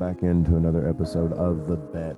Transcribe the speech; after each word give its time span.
back 0.00 0.22
into 0.22 0.56
another 0.56 0.88
episode 0.88 1.30
of 1.34 1.66
the 1.66 1.76
Bet 1.76 2.16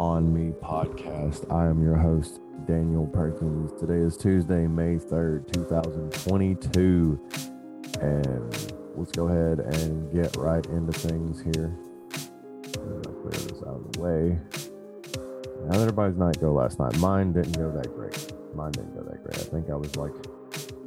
on 0.00 0.34
Me 0.34 0.52
podcast. 0.60 1.48
I 1.48 1.68
am 1.68 1.80
your 1.80 1.94
host, 1.94 2.40
Daniel 2.66 3.06
Perkins. 3.06 3.70
Today 3.78 4.04
is 4.04 4.16
Tuesday, 4.16 4.66
May 4.66 4.96
3rd, 4.96 5.52
2022. 5.52 7.20
And 8.00 8.74
let's 8.96 9.12
go 9.12 9.28
ahead 9.28 9.60
and 9.60 10.12
get 10.12 10.36
right 10.38 10.66
into 10.66 10.90
things 10.90 11.40
here. 11.40 11.78
Clear 12.72 13.30
this 13.30 13.62
out 13.62 13.76
of 13.76 13.92
the 13.92 14.00
way. 14.00 14.36
How 15.66 15.74
did 15.74 15.82
everybody's 15.82 16.16
night 16.16 16.40
go 16.40 16.52
last 16.52 16.80
night? 16.80 16.98
Mine 16.98 17.32
didn't 17.32 17.52
go 17.52 17.70
that 17.70 17.94
great. 17.94 18.32
Mine 18.56 18.72
didn't 18.72 18.96
go 18.96 19.04
that 19.04 19.22
great. 19.22 19.38
I 19.38 19.48
think 19.50 19.70
I 19.70 19.76
was 19.76 19.94
like 19.94 20.14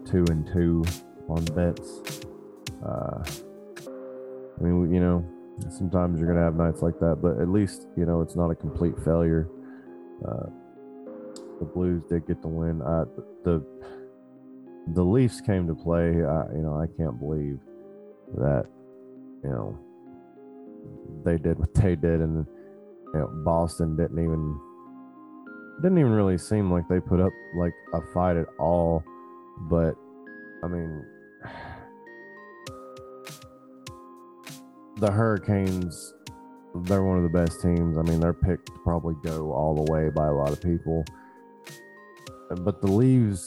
two 0.05 0.25
and 0.29 0.45
two 0.51 0.83
on 1.29 1.45
bets. 1.55 2.01
Uh, 2.85 3.23
I 4.59 4.61
mean, 4.61 4.93
you 4.93 4.99
know, 4.99 5.25
sometimes 5.69 6.19
you're 6.19 6.27
going 6.27 6.39
to 6.39 6.43
have 6.43 6.55
nights 6.55 6.81
like 6.81 6.99
that, 6.99 7.19
but 7.21 7.39
at 7.39 7.49
least, 7.49 7.87
you 7.95 8.05
know, 8.05 8.21
it's 8.21 8.35
not 8.35 8.49
a 8.49 8.55
complete 8.55 8.95
failure. 9.03 9.47
Uh, 10.27 10.47
the 11.59 11.65
Blues 11.65 12.03
did 12.09 12.27
get 12.27 12.41
the 12.41 12.47
win. 12.47 12.79
The 13.43 13.63
the 14.93 15.03
Leafs 15.03 15.39
came 15.39 15.67
to 15.67 15.75
play. 15.75 16.09
Uh, 16.09 16.45
you 16.53 16.61
know, 16.61 16.77
I 16.77 16.87
can't 16.97 17.17
believe 17.19 17.59
that, 18.37 18.65
you 19.43 19.49
know, 19.49 19.79
they 21.23 21.37
did 21.37 21.57
what 21.59 21.73
they 21.75 21.95
did, 21.95 22.19
and 22.19 22.45
you 23.13 23.19
know, 23.19 23.27
Boston 23.45 23.95
didn't 23.95 24.19
even 24.19 24.59
didn't 25.81 25.97
even 25.97 26.11
really 26.11 26.37
seem 26.37 26.71
like 26.71 26.87
they 26.89 26.99
put 26.99 27.19
up 27.19 27.31
like 27.55 27.73
a 27.93 28.01
fight 28.13 28.37
at 28.37 28.47
all. 28.59 29.03
But 29.69 29.95
I 30.63 30.67
mean, 30.67 31.05
the 35.03 35.11
Hurricanes, 35.11 36.13
they're 36.83 37.03
one 37.03 37.17
of 37.17 37.23
the 37.23 37.29
best 37.29 37.61
teams. 37.61 37.97
I 37.97 38.03
mean, 38.03 38.21
they're 38.21 38.31
picked 38.31 38.67
to 38.67 38.71
probably 38.85 39.15
go 39.21 39.51
all 39.51 39.75
the 39.75 39.91
way 39.91 40.09
by 40.09 40.27
a 40.27 40.31
lot 40.31 40.49
of 40.49 40.61
people. 40.61 41.03
But 42.49 42.79
the 42.79 42.87
Leafs 42.87 43.45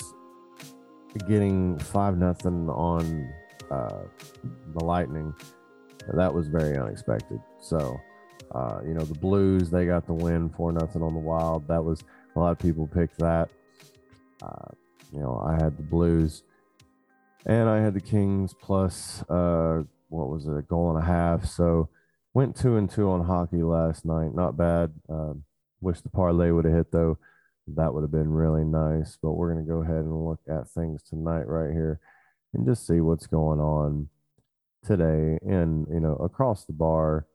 getting 1.27 1.79
five 1.79 2.19
nothing 2.19 2.69
on 2.69 3.33
uh, 3.71 4.03
the 4.75 4.85
Lightning, 4.85 5.33
that 6.13 6.33
was 6.33 6.49
very 6.49 6.77
unexpected. 6.77 7.41
So, 7.59 7.99
uh, 8.55 8.81
you 8.87 8.93
know, 8.93 9.05
the 9.05 9.19
Blues 9.19 9.71
they 9.71 9.87
got 9.87 10.07
the 10.07 10.13
win 10.13 10.51
four 10.51 10.73
nothing 10.73 11.01
on 11.01 11.15
the 11.15 11.21
Wild. 11.21 11.67
That 11.69 11.83
was 11.83 12.05
a 12.35 12.39
lot 12.39 12.51
of 12.51 12.59
people 12.59 12.87
picked 12.87 13.19
that. 13.21 13.49
Uh, 14.43 14.73
you 15.11 15.21
know, 15.21 15.43
I 15.43 15.55
had 15.55 15.79
the 15.79 15.83
Blues, 15.83 16.43
and 17.47 17.67
I 17.67 17.81
had 17.81 17.95
the 17.95 18.01
Kings 18.01 18.55
plus 18.61 19.23
uh, 19.31 19.85
what 20.09 20.29
was 20.29 20.47
it, 20.47 20.57
a 20.57 20.63
goal 20.63 20.95
and 20.95 21.03
a 21.03 21.07
half. 21.07 21.47
So 21.47 21.89
went 22.35 22.57
two 22.57 22.77
and 22.77 22.91
two 22.91 23.11
on 23.11 23.25
hockey 23.25 23.63
last 23.63 24.05
night. 24.05 24.35
Not 24.35 24.57
bad. 24.57 24.93
Uh, 25.09 25.35
wish 25.81 26.01
the 26.01 26.11
parlay 26.11 26.51
would 26.51 26.65
have 26.65 26.75
hit 26.75 26.93
though. 26.93 27.19
That 27.69 27.93
would 27.93 28.03
have 28.03 28.13
been 28.13 28.31
really 28.31 28.65
nice. 28.65 29.19
But 29.21 29.33
we're 29.33 29.53
gonna 29.53 29.67
go 29.67 29.83
ahead 29.83 30.05
and 30.05 30.27
look 30.27 30.41
at 30.49 30.69
things 30.71 31.03
tonight 31.03 31.49
right 31.49 31.73
here, 31.73 32.01
and 32.55 32.67
just 32.67 32.87
see 32.87 33.01
what's 33.01 33.27
going 33.27 33.61
on 33.61 34.09
today 34.85 35.37
and 35.43 35.87
you 35.91 35.99
know 35.99 36.15
across 36.17 36.65
the 36.65 36.73
bar 36.73 37.27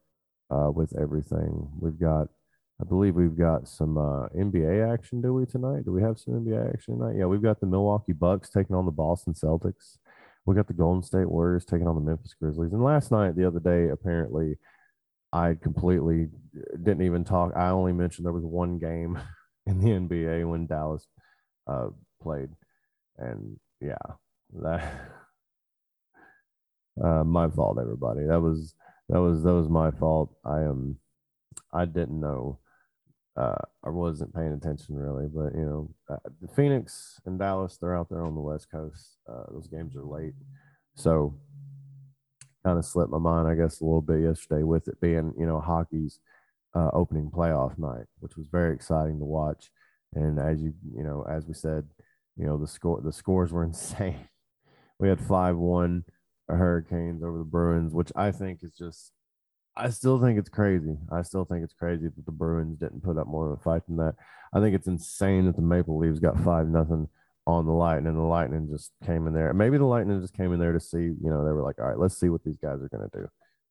uh, 0.52 0.70
with 0.72 0.96
everything. 1.00 1.70
We've 1.80 2.00
got, 2.00 2.28
I 2.80 2.84
believe 2.84 3.16
we've 3.16 3.38
got 3.38 3.68
some 3.68 3.98
uh, 3.98 4.28
NBA 4.30 4.94
action. 4.94 5.22
Do 5.22 5.34
we 5.34 5.46
tonight? 5.46 5.86
Do 5.86 5.92
we 5.92 6.02
have 6.02 6.20
some 6.20 6.34
NBA 6.34 6.74
action 6.74 7.00
tonight? 7.00 7.16
Yeah, 7.18 7.26
we've 7.26 7.42
got 7.42 7.60
the 7.60 7.68
Milwaukee 7.68 8.14
Bucks 8.14 8.50
taking 8.50 8.76
on 8.76 8.86
the 8.86 8.92
Boston 8.92 9.34
Celtics 9.34 9.98
we 10.46 10.56
got 10.56 10.68
the 10.68 10.74
Golden 10.74 11.04
State 11.04 11.30
Warriors 11.30 11.66
taking 11.66 11.88
on 11.88 11.96
the 11.96 12.02
Memphis 12.02 12.36
Grizzlies. 12.40 12.74
And 12.74 12.84
last 12.84 13.12
night, 13.12 13.36
the 13.36 13.46
other 13.46 13.60
day, 13.60 13.90
apparently, 13.90 14.58
I 15.32 15.56
completely 15.62 16.28
didn't 16.84 17.06
even 17.06 17.24
talk. 17.24 17.54
I 17.56 17.70
only 17.70 17.94
mentioned 17.94 18.26
there 18.26 18.34
was 18.34 18.44
one 18.44 18.80
game 18.80 19.20
in 19.66 19.80
the 19.80 19.90
NBA 19.90 20.50
when 20.50 20.68
Dallas 20.68 21.08
uh, 21.68 21.88
played, 22.22 22.50
and 23.18 23.60
yeah, 23.80 23.96
that 24.62 24.94
uh, 27.04 27.24
my 27.24 27.48
fault, 27.50 27.78
everybody. 27.80 28.26
That 28.26 28.42
was 28.42 28.74
that 29.10 29.22
was 29.22 29.44
that 29.44 29.54
was 29.54 29.70
my 29.70 29.92
fault. 29.92 30.36
I 30.44 30.62
am. 30.62 30.70
Um, 30.70 30.96
I 31.74 31.86
didn't 31.86 32.20
know 32.20 32.60
uh, 33.38 33.56
I 33.84 33.90
wasn't 33.90 34.34
paying 34.34 34.54
attention 34.54 34.96
really, 34.96 35.28
but 35.28 35.56
you 35.56 35.66
know, 35.66 35.90
uh, 36.10 36.48
Phoenix 36.56 37.20
and 37.26 37.40
Dallas, 37.40 37.78
they're 37.78 37.96
out 37.96 38.10
there 38.10 38.26
on 38.26 38.36
the 38.36 38.42
West 38.42 38.70
Coast. 38.70 39.18
Uh, 39.30 39.44
those 39.52 39.68
games 39.68 39.96
are 39.96 40.04
late, 40.04 40.34
so 40.96 41.34
kind 42.66 42.78
of 42.78 42.86
slipped 42.86 43.12
my 43.12 43.18
mind, 43.18 43.48
I 43.48 43.56
guess, 43.56 43.80
a 43.80 43.86
little 43.86 44.02
bit 44.02 44.22
yesterday 44.22 44.64
with 44.64 44.88
it 44.88 45.00
being 45.00 45.34
you 45.38 45.46
know 45.46 45.60
hockey's 45.60 46.20
uh, 46.76 46.90
opening 46.94 47.32
playoff 47.32 47.78
night, 47.78 48.06
which 48.20 48.36
was 48.36 48.48
very 48.52 48.74
exciting 48.74 49.20
to 49.20 49.26
watch. 49.26 49.72
And 50.14 50.40
as 50.40 50.62
you 50.62 50.74
you 50.94 51.04
know, 51.04 51.26
as 51.30 51.46
we 51.46 51.54
said, 51.54 51.88
you 52.36 52.46
know 52.46 52.58
the 52.58 52.68
score 52.68 53.02
the 53.02 53.14
scores 53.14 53.52
were 53.52 53.64
insane. 53.66 54.28
We 55.00 55.10
had 55.10 55.22
five 55.22 55.56
one 55.58 56.04
Hurricanes 56.50 57.24
over 57.24 57.38
the 57.38 57.44
Bruins, 57.44 57.94
which 57.94 58.12
I 58.16 58.32
think 58.32 58.60
is 58.62 58.74
just 58.74 59.14
I 59.76 59.90
still 59.90 60.20
think 60.22 60.38
it's 60.38 60.50
crazy. 60.50 60.98
I 61.12 61.22
still 61.22 61.46
think 61.46 61.64
it's 61.64 61.74
crazy 61.74 62.08
that 62.08 62.26
the 62.26 62.32
Bruins 62.32 62.78
didn't 62.78 63.04
put 63.04 63.18
up 63.18 63.28
more 63.28 63.52
of 63.52 63.60
a 63.60 63.64
fight 63.64 63.84
than 63.88 63.98
that. 63.98 64.16
I 64.54 64.60
think 64.60 64.76
it's 64.76 64.88
insane 64.88 65.46
that 65.46 65.56
the 65.56 65.62
Maple 65.62 65.98
Leafs 65.98 66.20
got 66.20 66.40
five 66.40 66.68
nothing 66.68 67.08
on 67.48 67.66
the 67.66 67.72
Lightning, 67.72 68.08
and 68.08 68.18
the 68.18 68.22
Lightning 68.22 68.68
just 68.70 68.92
came 69.06 69.28
in 69.28 69.34
there. 69.34 69.54
Maybe 69.54 69.78
the 69.78 69.86
Lightning 69.86 70.20
just 70.22 70.36
came 70.36 70.54
in 70.54 70.60
there 70.60 70.74
to 70.74 70.80
see. 70.80 70.98
You 70.98 71.30
know, 71.30 71.46
they 71.46 71.54
were 71.54 71.64
like, 71.64 71.80
all 71.80 71.88
right, 71.88 71.98
let's 71.98 72.20
see 72.20 72.30
what 72.30 72.44
these 72.44 72.58
guys 72.58 72.82
are 72.82 72.90
going 72.90 73.10
to 73.10 73.18
do. 73.18 73.28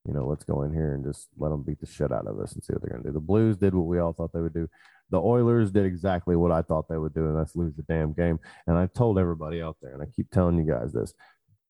You 0.07 0.13
know, 0.13 0.25
let's 0.25 0.43
go 0.43 0.63
in 0.63 0.73
here 0.73 0.95
and 0.95 1.05
just 1.05 1.29
let 1.37 1.49
them 1.49 1.61
beat 1.61 1.79
the 1.79 1.85
shit 1.85 2.11
out 2.11 2.25
of 2.25 2.39
us 2.39 2.53
and 2.53 2.63
see 2.63 2.73
what 2.73 2.81
they're 2.81 2.89
going 2.89 3.03
to 3.03 3.09
do. 3.09 3.13
The 3.13 3.19
Blues 3.19 3.57
did 3.57 3.75
what 3.75 3.85
we 3.85 3.99
all 3.99 4.13
thought 4.13 4.33
they 4.33 4.41
would 4.41 4.53
do. 4.53 4.67
The 5.11 5.21
Oilers 5.21 5.71
did 5.71 5.85
exactly 5.85 6.35
what 6.35 6.51
I 6.51 6.63
thought 6.63 6.87
they 6.89 6.97
would 6.97 7.13
do, 7.13 7.27
and 7.27 7.37
that's 7.37 7.55
lose 7.55 7.75
the 7.75 7.83
damn 7.83 8.13
game. 8.13 8.39
And 8.65 8.77
I 8.77 8.87
told 8.87 9.19
everybody 9.19 9.61
out 9.61 9.77
there, 9.81 9.93
and 9.93 10.01
I 10.01 10.07
keep 10.15 10.31
telling 10.31 10.57
you 10.57 10.65
guys 10.65 10.91
this: 10.91 11.13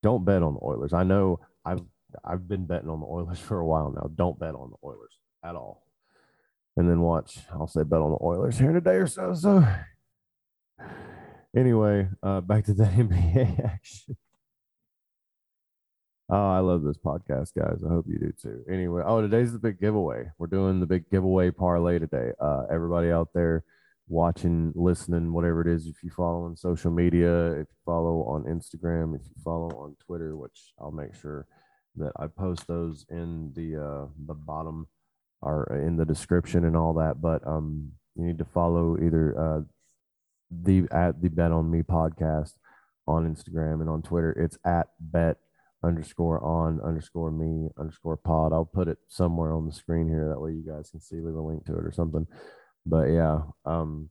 don't 0.02 0.24
bet 0.24 0.44
on 0.44 0.54
the 0.54 0.64
Oilers. 0.64 0.94
I 0.94 1.04
know 1.04 1.40
I've 1.66 1.82
I've 2.24 2.48
been 2.48 2.66
betting 2.66 2.90
on 2.90 3.00
the 3.00 3.06
Oilers 3.06 3.40
for 3.48 3.60
a 3.60 3.66
while 3.66 3.92
now. 3.92 4.10
Don't 4.16 4.40
bet 4.40 4.56
on 4.56 4.72
the 4.72 4.88
Oilers 4.88 5.18
at 5.44 5.56
all. 5.56 5.84
And 6.78 6.90
then 6.90 7.02
watch, 7.02 7.40
I'll 7.52 7.68
say 7.68 7.84
bet 7.84 8.00
on 8.00 8.12
the 8.12 8.24
Oilers 8.24 8.58
here 8.58 8.70
in 8.70 8.78
a 8.78 8.82
day 8.82 8.96
or 8.96 9.08
so. 9.08 9.34
So 9.34 9.66
anyway, 11.56 12.08
uh, 12.24 12.42
back 12.42 12.66
to 12.66 12.74
the 12.74 12.84
NBA 12.86 13.66
action. 13.66 14.18
Oh, 16.30 16.50
I 16.50 16.60
love 16.60 16.84
this 16.84 16.98
podcast, 16.98 17.52
guys. 17.58 17.84
I 17.86 17.90
hope 17.90 18.06
you 18.08 18.18
do 18.18 18.32
too. 18.42 18.64
Anyway, 18.72 19.04
oh, 19.06 19.22
today's 19.22 19.52
the 19.52 19.60
big 19.60 19.82
giveaway. 19.82 20.30
We're 20.38 20.48
doing 20.48 20.80
the 20.80 20.86
big 20.86 21.10
giveaway 21.10 21.52
parlay 21.52 22.00
today. 22.00 22.32
Uh, 22.40 22.64
everybody 22.72 23.12
out 23.12 23.28
there 23.34 23.66
watching, 24.08 24.72
listening, 24.74 25.34
whatever 25.34 25.60
it 25.60 25.68
is, 25.68 25.88
if 25.88 26.02
you 26.04 26.10
follow 26.10 26.46
on 26.46 26.56
social 26.56 26.90
media, 26.90 27.52
if 27.52 27.68
you 27.70 27.76
follow 27.86 28.24
on 28.24 28.44
Instagram, 28.44 29.14
if 29.14 29.24
you 29.26 29.36
follow 29.44 29.68
on 29.72 29.98
Twitter, 30.06 30.38
which 30.38 30.72
I'll 30.80 30.92
make 30.92 31.14
sure– 31.16 31.48
that 31.96 32.14
I 32.18 32.28
post 32.28 32.68
those 32.68 33.06
in 33.10 33.52
the 33.56 33.82
uh, 33.82 34.06
the 34.28 34.34
bottom 34.34 34.88
or 35.42 35.82
in 35.86 35.98
the 35.98 36.06
description 36.06 36.66
and 36.66 36.76
all 36.78 36.94
that. 36.96 37.22
But 37.22 37.46
um, 37.48 37.92
you 38.16 38.26
need 38.26 38.38
to 38.40 38.46
follow 38.46 38.98
either 38.98 39.38
uh, 39.40 39.62
the 40.50 40.88
at 40.92 41.22
the 41.22 41.30
Bet 41.30 41.52
on 41.52 41.70
Me 41.70 41.82
podcast 41.82 42.54
on 43.08 43.34
Instagram 43.34 43.82
and 43.82 43.90
on 43.90 44.02
Twitter. 44.02 44.32
It's 44.32 44.58
at 44.66 44.88
Bet 45.00 45.38
underscore 45.84 46.44
on 46.44 46.80
underscore 46.82 47.32
me 47.32 47.70
underscore 47.78 48.18
pod. 48.18 48.54
I'll 48.54 48.66
put 48.66 48.88
it 48.88 49.00
somewhere 49.08 49.54
on 49.54 49.66
the 49.66 49.74
screen 49.74 50.08
here. 50.08 50.30
That 50.30 50.40
way 50.40 50.52
you 50.52 50.64
guys 50.66 50.90
can 50.92 51.02
see. 51.02 51.16
Leave 51.16 51.36
a 51.36 51.42
link 51.42 51.66
to 51.66 51.74
it 51.74 51.86
or 51.86 51.92
something. 51.92 52.28
But 52.86 53.10
yeah, 53.10 53.42
um, 53.66 54.10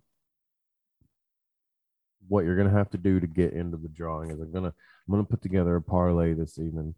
what 2.29 2.44
you're 2.44 2.56
gonna 2.56 2.71
have 2.71 2.91
to 2.91 2.99
do 2.99 3.21
to 3.21 3.26
get 3.26 3.53
into 3.53 3.76
the 3.76 3.88
drawing 3.88 4.31
is 4.31 4.41
I'm 4.41 4.53
gonna 4.53 4.69
I'm 4.69 5.12
gonna 5.12 5.25
put 5.25 5.43
together 5.43 5.76
a 5.76 5.83
parlay 5.83 6.35
this 6.35 6.59
evening 6.59 6.94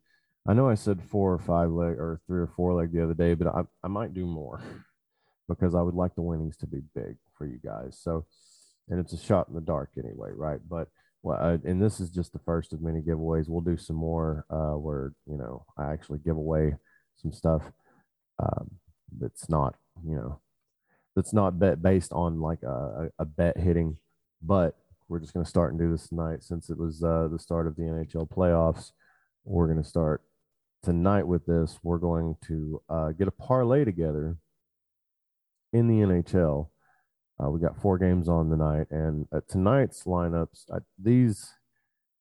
I 0.46 0.54
know 0.54 0.68
I 0.68 0.74
said 0.74 1.00
four 1.02 1.32
or 1.32 1.38
five 1.38 1.70
leg 1.70 1.98
or 1.98 2.20
three 2.26 2.40
or 2.40 2.48
four 2.48 2.74
leg 2.74 2.92
the 2.92 3.04
other 3.04 3.14
day, 3.14 3.34
but 3.34 3.48
I, 3.48 3.62
I 3.84 3.88
might 3.88 4.14
do 4.14 4.26
more 4.26 4.60
because 5.48 5.74
I 5.74 5.82
would 5.82 5.94
like 5.94 6.14
the 6.14 6.22
winnings 6.22 6.56
to 6.58 6.66
be 6.66 6.82
big 6.94 7.16
for 7.36 7.46
you 7.46 7.58
guys. 7.64 7.98
So, 8.00 8.26
and 8.88 8.98
it's 8.98 9.12
a 9.12 9.18
shot 9.18 9.48
in 9.48 9.54
the 9.54 9.60
dark 9.60 9.90
anyway, 9.96 10.30
right? 10.34 10.60
But 10.68 10.88
well, 11.22 11.38
uh, 11.40 11.58
and 11.64 11.80
this 11.80 12.00
is 12.00 12.10
just 12.10 12.32
the 12.32 12.40
first 12.40 12.72
of 12.72 12.82
many 12.82 13.00
giveaways. 13.00 13.48
We'll 13.48 13.60
do 13.60 13.76
some 13.76 13.96
more 13.96 14.44
uh, 14.50 14.76
where 14.76 15.12
you 15.26 15.36
know 15.36 15.64
I 15.78 15.92
actually 15.92 16.18
give 16.18 16.36
away 16.36 16.74
some 17.16 17.32
stuff 17.32 17.62
um, 18.42 18.72
that's 19.20 19.48
not 19.48 19.76
you 20.04 20.16
know 20.16 20.40
that's 21.14 21.32
not 21.32 21.60
bet 21.60 21.80
based 21.80 22.12
on 22.12 22.40
like 22.40 22.62
a, 22.64 23.10
a 23.18 23.24
bet 23.24 23.56
hitting, 23.58 23.98
but 24.42 24.76
we're 25.08 25.20
just 25.20 25.34
going 25.34 25.44
to 25.44 25.50
start 25.50 25.72
and 25.72 25.80
do 25.80 25.92
this 25.92 26.08
tonight 26.08 26.42
since 26.42 26.70
it 26.70 26.78
was 26.78 27.04
uh, 27.04 27.28
the 27.30 27.38
start 27.38 27.66
of 27.68 27.76
the 27.76 27.82
NHL 27.82 28.28
playoffs. 28.28 28.92
We're 29.44 29.66
going 29.66 29.82
to 29.82 29.88
start 29.88 30.22
tonight 30.82 31.26
with 31.26 31.46
this, 31.46 31.78
we're 31.82 31.98
going 31.98 32.36
to 32.48 32.82
uh, 32.88 33.10
get 33.12 33.28
a 33.28 33.32
parlay 33.32 33.84
together 33.84 34.36
in 35.72 35.88
the 35.88 36.04
NHL. 36.04 36.68
Uh, 37.42 37.50
we 37.50 37.60
got 37.60 37.80
four 37.80 37.98
games 37.98 38.28
on 38.28 38.50
tonight, 38.50 38.86
and 38.90 39.26
uh, 39.34 39.40
tonight's 39.48 40.04
lineups, 40.04 40.64
these, 41.02 41.50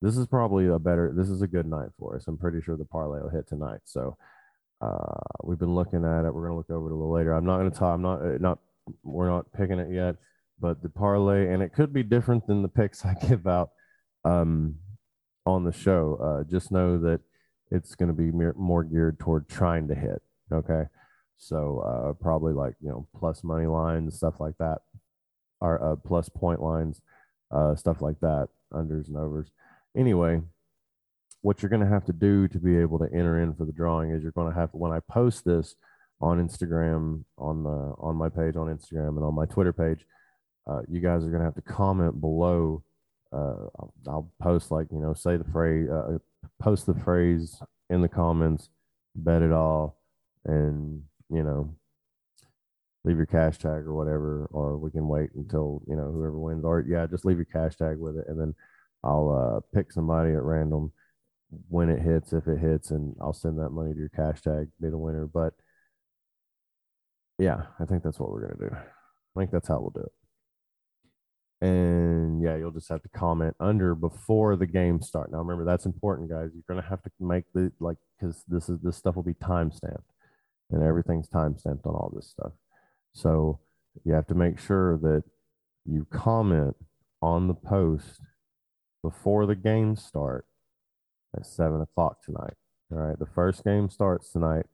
this 0.00 0.16
is 0.16 0.26
probably 0.26 0.66
a 0.66 0.78
better, 0.78 1.12
this 1.14 1.28
is 1.28 1.42
a 1.42 1.46
good 1.46 1.66
night 1.66 1.90
for 1.98 2.16
us. 2.16 2.24
I'm 2.26 2.38
pretty 2.38 2.60
sure 2.60 2.76
the 2.76 2.84
parlay 2.84 3.20
will 3.20 3.30
hit 3.30 3.48
tonight. 3.48 3.80
So, 3.84 4.16
Uh, 4.82 5.20
we've 5.44 5.60
been 5.60 5.76
looking 5.76 6.04
at 6.04 6.24
it. 6.24 6.34
We're 6.34 6.48
going 6.48 6.54
to 6.54 6.56
look 6.56 6.70
over 6.70 6.88
it 6.88 6.92
a 6.92 6.96
little 6.96 7.12
later. 7.12 7.32
I'm 7.34 7.46
not 7.46 7.58
going 7.58 7.70
to 7.70 7.78
talk. 7.78 7.94
I'm 7.94 8.02
not 8.02 8.20
uh, 8.20 8.38
not. 8.40 8.58
We're 9.04 9.28
not 9.30 9.52
picking 9.52 9.78
it 9.78 9.92
yet, 9.92 10.16
but 10.58 10.82
the 10.82 10.88
parlay, 10.88 11.52
and 11.52 11.62
it 11.62 11.72
could 11.72 11.92
be 11.92 12.02
different 12.02 12.48
than 12.48 12.62
the 12.62 12.68
picks 12.68 13.04
I 13.10 13.14
give 13.28 13.46
out 13.46 13.70
um, 14.24 14.74
on 15.46 15.62
the 15.62 15.72
show. 15.72 16.18
Uh, 16.20 16.50
just 16.50 16.72
know 16.72 16.98
that 16.98 17.20
it's 17.72 17.94
going 17.94 18.08
to 18.08 18.14
be 18.14 18.30
more 18.30 18.84
geared 18.84 19.18
toward 19.18 19.48
trying 19.48 19.88
to 19.88 19.94
hit. 19.94 20.22
Okay, 20.52 20.84
so 21.38 21.80
uh, 21.80 22.12
probably 22.22 22.52
like 22.52 22.74
you 22.80 22.88
know 22.88 23.08
plus 23.18 23.42
money 23.42 23.66
lines, 23.66 24.16
stuff 24.16 24.40
like 24.40 24.56
that, 24.58 24.78
or 25.60 25.82
uh, 25.82 25.96
plus 25.96 26.28
point 26.28 26.60
lines, 26.60 27.00
uh, 27.50 27.74
stuff 27.74 28.02
like 28.02 28.20
that, 28.20 28.48
unders 28.72 29.08
and 29.08 29.16
overs. 29.16 29.50
Anyway, 29.96 30.40
what 31.40 31.62
you're 31.62 31.70
going 31.70 31.82
to 31.82 31.88
have 31.88 32.04
to 32.04 32.12
do 32.12 32.46
to 32.48 32.58
be 32.58 32.76
able 32.78 32.98
to 32.98 33.08
enter 33.12 33.40
in 33.40 33.54
for 33.54 33.64
the 33.64 33.72
drawing 33.72 34.10
is 34.10 34.22
you're 34.22 34.32
going 34.32 34.52
to 34.52 34.58
have 34.58 34.70
when 34.72 34.92
I 34.92 35.00
post 35.00 35.44
this 35.44 35.74
on 36.20 36.46
Instagram 36.46 37.24
on 37.38 37.64
the 37.64 37.94
on 37.98 38.16
my 38.16 38.28
page 38.28 38.56
on 38.56 38.68
Instagram 38.68 39.16
and 39.16 39.24
on 39.24 39.34
my 39.34 39.46
Twitter 39.46 39.72
page, 39.72 40.06
uh, 40.66 40.82
you 40.88 41.00
guys 41.00 41.24
are 41.24 41.30
going 41.30 41.40
to 41.40 41.44
have 41.44 41.54
to 41.54 41.62
comment 41.62 42.20
below. 42.20 42.82
Uh, 43.32 43.66
I'll, 43.78 43.94
I'll, 44.06 44.32
post 44.42 44.70
like 44.70 44.88
you 44.92 44.98
know 44.98 45.14
say 45.14 45.36
the 45.38 45.44
phrase, 45.44 45.88
uh, 45.90 46.18
post 46.60 46.86
the 46.86 46.94
phrase 46.94 47.60
in 47.90 48.02
the 48.02 48.08
comments, 48.08 48.70
bet 49.14 49.42
it 49.42 49.52
all 49.52 49.98
and 50.44 51.02
you 51.30 51.42
know 51.42 51.74
leave 53.04 53.16
your 53.16 53.26
cash 53.26 53.58
tag 53.58 53.84
or 53.84 53.94
whatever 53.94 54.46
or 54.52 54.76
we 54.78 54.90
can 54.90 55.08
wait 55.08 55.30
until 55.34 55.82
you 55.86 55.96
know 55.96 56.10
whoever 56.10 56.38
wins. 56.38 56.64
Or 56.64 56.84
yeah 56.86 57.06
just 57.06 57.24
leave 57.24 57.36
your 57.36 57.44
cash 57.46 57.76
tag 57.76 57.98
with 57.98 58.16
it 58.16 58.26
and 58.28 58.40
then 58.40 58.54
i'll 59.04 59.30
uh, 59.30 59.60
pick 59.76 59.92
somebody 59.92 60.30
at 60.32 60.42
random 60.42 60.92
when 61.68 61.90
it 61.90 62.00
hits 62.00 62.32
if 62.32 62.46
it 62.46 62.58
hits 62.58 62.90
and 62.90 63.14
i'll 63.20 63.32
send 63.32 63.58
that 63.58 63.70
money 63.70 63.92
to 63.92 63.98
your 63.98 64.08
cash 64.10 64.40
tag 64.40 64.68
be 64.80 64.88
the 64.88 64.98
winner. 64.98 65.26
But 65.26 65.54
yeah 67.38 67.62
i 67.80 67.84
think 67.84 68.02
that's 68.02 68.18
what 68.18 68.30
we're 68.30 68.46
to 68.48 68.70
do. 68.70 68.74
I 68.74 69.40
think 69.40 69.50
that's 69.50 69.68
how 69.68 69.80
we'll 69.80 69.90
do 69.90 70.00
it 70.00 70.21
and 71.62 72.42
yeah 72.42 72.56
you'll 72.56 72.72
just 72.72 72.88
have 72.88 73.02
to 73.02 73.08
comment 73.10 73.54
under 73.60 73.94
before 73.94 74.56
the 74.56 74.66
game 74.66 75.00
start 75.00 75.30
now 75.30 75.38
remember 75.38 75.64
that's 75.64 75.86
important 75.86 76.28
guys 76.28 76.50
you're 76.52 76.80
to 76.80 76.88
have 76.88 77.02
to 77.02 77.10
make 77.20 77.44
the 77.54 77.70
like 77.78 77.96
because 78.18 78.44
this 78.48 78.68
is 78.68 78.80
this 78.80 78.96
stuff 78.96 79.14
will 79.14 79.22
be 79.22 79.34
time 79.34 79.70
stamped 79.70 80.12
and 80.72 80.82
everything's 80.82 81.28
time 81.28 81.56
stamped 81.56 81.86
on 81.86 81.94
all 81.94 82.10
this 82.14 82.28
stuff. 82.28 82.52
So 83.12 83.60
you 84.04 84.14
have 84.14 84.26
to 84.28 84.34
make 84.34 84.58
sure 84.58 84.98
that 84.98 85.22
you 85.84 86.06
comment 86.10 86.76
on 87.20 87.46
the 87.46 87.54
post 87.54 88.20
before 89.02 89.46
the 89.46 89.54
games 89.54 90.02
start 90.02 90.46
at 91.36 91.46
seven 91.46 91.80
o'clock 91.80 92.22
tonight. 92.24 92.54
All 92.90 92.98
right. 92.98 93.18
The 93.18 93.26
first 93.26 93.64
game 93.64 93.88
starts 93.88 94.32
tonight 94.32 94.66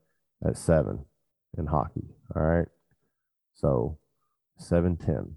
at 0.47 0.57
seven 0.57 1.05
in 1.57 1.67
hockey. 1.67 2.07
All 2.35 2.43
right. 2.43 2.69
So 3.55 3.99
710. 4.59 5.37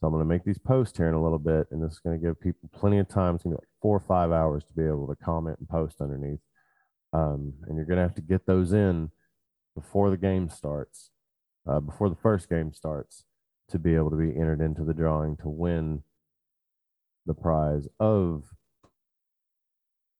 So 0.00 0.06
I'm 0.06 0.14
going 0.14 0.24
to 0.24 0.28
make 0.28 0.44
these 0.44 0.58
posts 0.58 0.96
here 0.96 1.08
in 1.08 1.14
a 1.14 1.22
little 1.22 1.38
bit, 1.38 1.66
and 1.70 1.82
this 1.82 1.92
is 1.92 1.98
going 1.98 2.18
to 2.18 2.26
give 2.26 2.40
people 2.40 2.70
plenty 2.74 2.98
of 2.98 3.08
time. 3.08 3.34
It's 3.34 3.44
going 3.44 3.54
to 3.54 3.60
be 3.60 3.66
like 3.66 3.80
four 3.82 3.96
or 3.96 4.04
five 4.08 4.32
hours 4.32 4.64
to 4.64 4.72
be 4.72 4.86
able 4.86 5.06
to 5.08 5.16
comment 5.16 5.58
and 5.58 5.68
post 5.68 6.00
underneath. 6.00 6.40
Um, 7.12 7.52
and 7.66 7.76
you're 7.76 7.84
going 7.84 7.98
to 7.98 8.02
have 8.02 8.14
to 8.14 8.22
get 8.22 8.46
those 8.46 8.72
in 8.72 9.10
before 9.74 10.08
the 10.08 10.16
game 10.16 10.48
starts, 10.48 11.10
uh, 11.68 11.80
before 11.80 12.08
the 12.08 12.16
first 12.16 12.48
game 12.48 12.72
starts, 12.72 13.24
to 13.68 13.78
be 13.78 13.94
able 13.94 14.08
to 14.10 14.16
be 14.16 14.30
entered 14.30 14.62
into 14.62 14.84
the 14.84 14.94
drawing 14.94 15.36
to 15.38 15.48
win 15.48 16.02
the 17.26 17.34
prize 17.34 17.86
of 17.98 18.44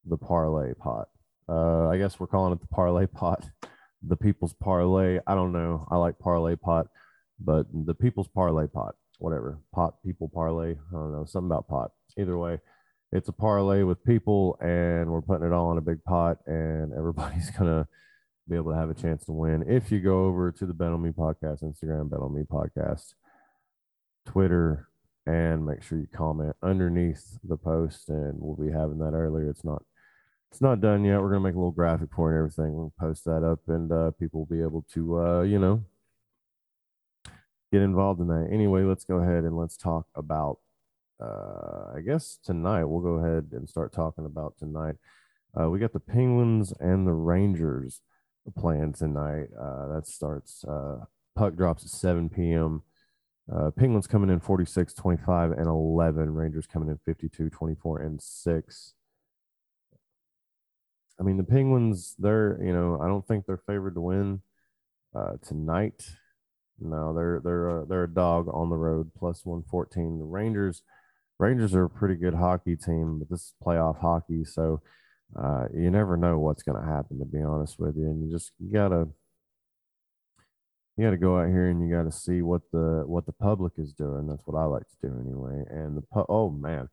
the 0.05 0.19
parlay 0.19 0.75
pot. 0.75 1.09
Uh, 1.49 1.88
I 1.88 1.97
guess 1.97 2.21
we're 2.21 2.27
calling 2.27 2.53
it 2.53 2.61
the 2.61 2.67
parlay 2.69 3.06
pot, 3.06 3.49
the 4.03 4.17
people's 4.17 4.53
parlay. 4.53 5.21
I 5.27 5.35
don't 5.35 5.53
know. 5.53 5.87
I 5.91 5.97
like 5.97 6.19
parlay 6.19 6.56
pot, 6.56 6.88
but 7.38 7.67
the 7.73 7.94
people's 7.94 8.29
parlay 8.29 8.67
pot, 8.67 8.94
whatever. 9.20 9.58
Pot, 9.75 9.94
people 10.05 10.28
parlay. 10.28 10.72
I 10.72 10.93
don't 10.93 11.12
know. 11.12 11.25
Something 11.25 11.50
about 11.50 11.69
pot. 11.69 11.93
Either 12.19 12.37
way, 12.37 12.58
it's 13.12 13.28
a 13.28 13.32
parlay 13.32 13.82
with 13.82 14.05
people, 14.05 14.56
and 14.61 15.11
we're 15.11 15.22
putting 15.22 15.46
it 15.46 15.52
all 15.52 15.72
in 15.72 15.78
a 15.78 15.82
big 15.82 16.02
pot, 16.05 16.38
and 16.46 16.93
everybody's 16.96 17.50
gonna 17.50 17.87
be 18.49 18.56
able 18.56 18.72
to 18.72 18.78
have 18.78 18.90
a 18.90 18.94
chance 18.94 19.25
to 19.25 19.32
win 19.32 19.64
if 19.69 19.93
you 19.93 20.00
go 20.00 20.25
over 20.25 20.50
to 20.50 20.67
the 20.67 20.75
Bet 20.75 20.88
on 20.88 21.02
Me 21.02 21.11
podcast, 21.11 21.62
Instagram, 21.62 22.11
Bet 22.11 22.20
on 22.20 22.34
Me 22.34 22.43
podcast, 22.43 23.14
Twitter, 24.26 24.88
and 25.26 25.64
make 25.64 25.82
sure 25.82 25.99
you 25.99 26.08
comment 26.12 26.56
underneath 26.62 27.38
the 27.44 27.56
post. 27.56 28.08
And 28.08 28.40
we'll 28.40 28.56
be 28.56 28.72
having 28.72 28.99
that 28.99 29.14
earlier. 29.14 29.50
It's 29.50 29.64
not 29.64 29.82
it's 30.50 30.61
not 30.61 30.81
done 30.81 31.05
yet. 31.05 31.20
We're 31.20 31.31
gonna 31.31 31.40
make 31.40 31.55
a 31.55 31.58
little 31.58 31.70
graphic 31.70 32.11
for 32.14 32.31
it 32.31 32.34
and 32.34 32.38
everything. 32.38 32.75
We'll 32.75 32.93
post 32.99 33.25
that 33.25 33.44
up, 33.44 33.61
and 33.69 33.90
uh, 33.93 34.11
people 34.12 34.40
will 34.40 34.56
be 34.56 34.62
able 34.62 34.84
to, 34.94 35.20
uh, 35.20 35.43
you 35.43 35.58
know, 35.58 35.84
get 37.72 37.82
involved 37.82 38.20
in 38.20 38.28
that. 38.28 38.49
Anyway, 38.50 38.82
let's 38.82 39.05
go 39.05 39.17
ahead 39.17 39.44
and 39.44 39.56
let's 39.56 39.76
talk 39.76 40.06
about. 40.14 40.58
Uh, 41.20 41.93
I 41.96 42.00
guess 42.00 42.38
tonight 42.43 42.84
we'll 42.84 43.02
go 43.02 43.25
ahead 43.25 43.49
and 43.52 43.69
start 43.69 43.93
talking 43.93 44.25
about 44.25 44.56
tonight. 44.58 44.96
Uh, 45.58 45.69
we 45.69 45.78
got 45.78 45.93
the 45.93 46.00
Penguins 46.00 46.72
and 46.81 47.06
the 47.06 47.12
Rangers 47.12 48.00
playing 48.56 48.94
tonight. 48.94 49.49
Uh, 49.58 49.88
that 49.88 50.06
starts, 50.06 50.64
uh, 50.64 51.05
puck 51.37 51.56
drops 51.56 51.84
at 51.84 51.90
7 51.90 52.31
p.m. 52.31 52.82
Uh, 53.52 53.70
Penguins 53.70 54.06
coming 54.06 54.31
in 54.31 54.40
46, 54.40 54.94
25, 54.94 55.52
and 55.52 55.67
11. 55.67 56.34
Rangers 56.34 56.67
coming 56.67 56.88
in 56.88 56.99
52, 57.05 57.50
24, 57.50 58.00
and 58.00 58.22
6. 58.22 58.94
I 61.19 61.22
mean, 61.22 61.37
the 61.37 61.44
Penguins, 61.44 62.14
they're, 62.19 62.58
you 62.62 62.72
know, 62.72 62.98
I 63.00 63.06
don't 63.06 63.27
think 63.27 63.44
they're 63.44 63.62
favored 63.67 63.94
to 63.94 64.00
win 64.00 64.41
uh, 65.15 65.32
tonight. 65.43 66.08
No, 66.81 67.15
they're 67.15 67.41
they're 67.44 67.81
a, 67.81 67.87
they're 67.87 68.05
a 68.05 68.08
dog 68.15 68.49
on 68.53 68.70
the 68.70 68.77
road, 68.77 69.10
plus 69.19 69.44
114. 69.44 70.19
The 70.19 70.25
Rangers, 70.25 70.82
Rangers 71.39 71.75
are 71.75 71.84
a 71.84 71.91
pretty 71.91 72.15
good 72.17 72.34
hockey 72.34 72.77
team, 72.77 73.19
but 73.19 73.29
this 73.31 73.41
is 73.41 73.55
playoff 73.65 74.01
hockey, 74.01 74.44
so 74.44 74.81
uh, 75.41 75.67
you 75.75 75.91
never 75.91 76.17
know 76.17 76.39
what's 76.39 76.63
going 76.63 76.81
to 76.81 76.89
happen 76.89 77.19
to 77.19 77.25
be 77.25 77.41
honest 77.43 77.79
with 77.79 77.96
you. 77.96 78.05
And 78.06 78.27
you 78.27 78.32
just 78.32 78.53
you 78.58 78.72
gotta 78.72 79.08
you 80.96 81.05
gotta 81.05 81.17
go 81.17 81.39
out 81.39 81.49
here 81.49 81.69
and 81.69 81.87
you 81.87 81.94
gotta 81.94 82.13
see 82.13 82.43
what 82.43 82.63
the 82.72 83.05
what 83.06 83.27
the 83.27 83.32
public 83.32 83.75
is 83.79 83.93
doing. 83.93 84.27
That's 84.27 84.46
what 84.46 84.60
i 84.60 84.65
like 84.65 84.82
to 84.82 85.08
do 85.08 85.20
anyway. 85.20 85.65
And 85.70 85.96
the 85.96 86.03
pu- 86.03 86.27
oh 86.29 86.51
man 86.51 86.89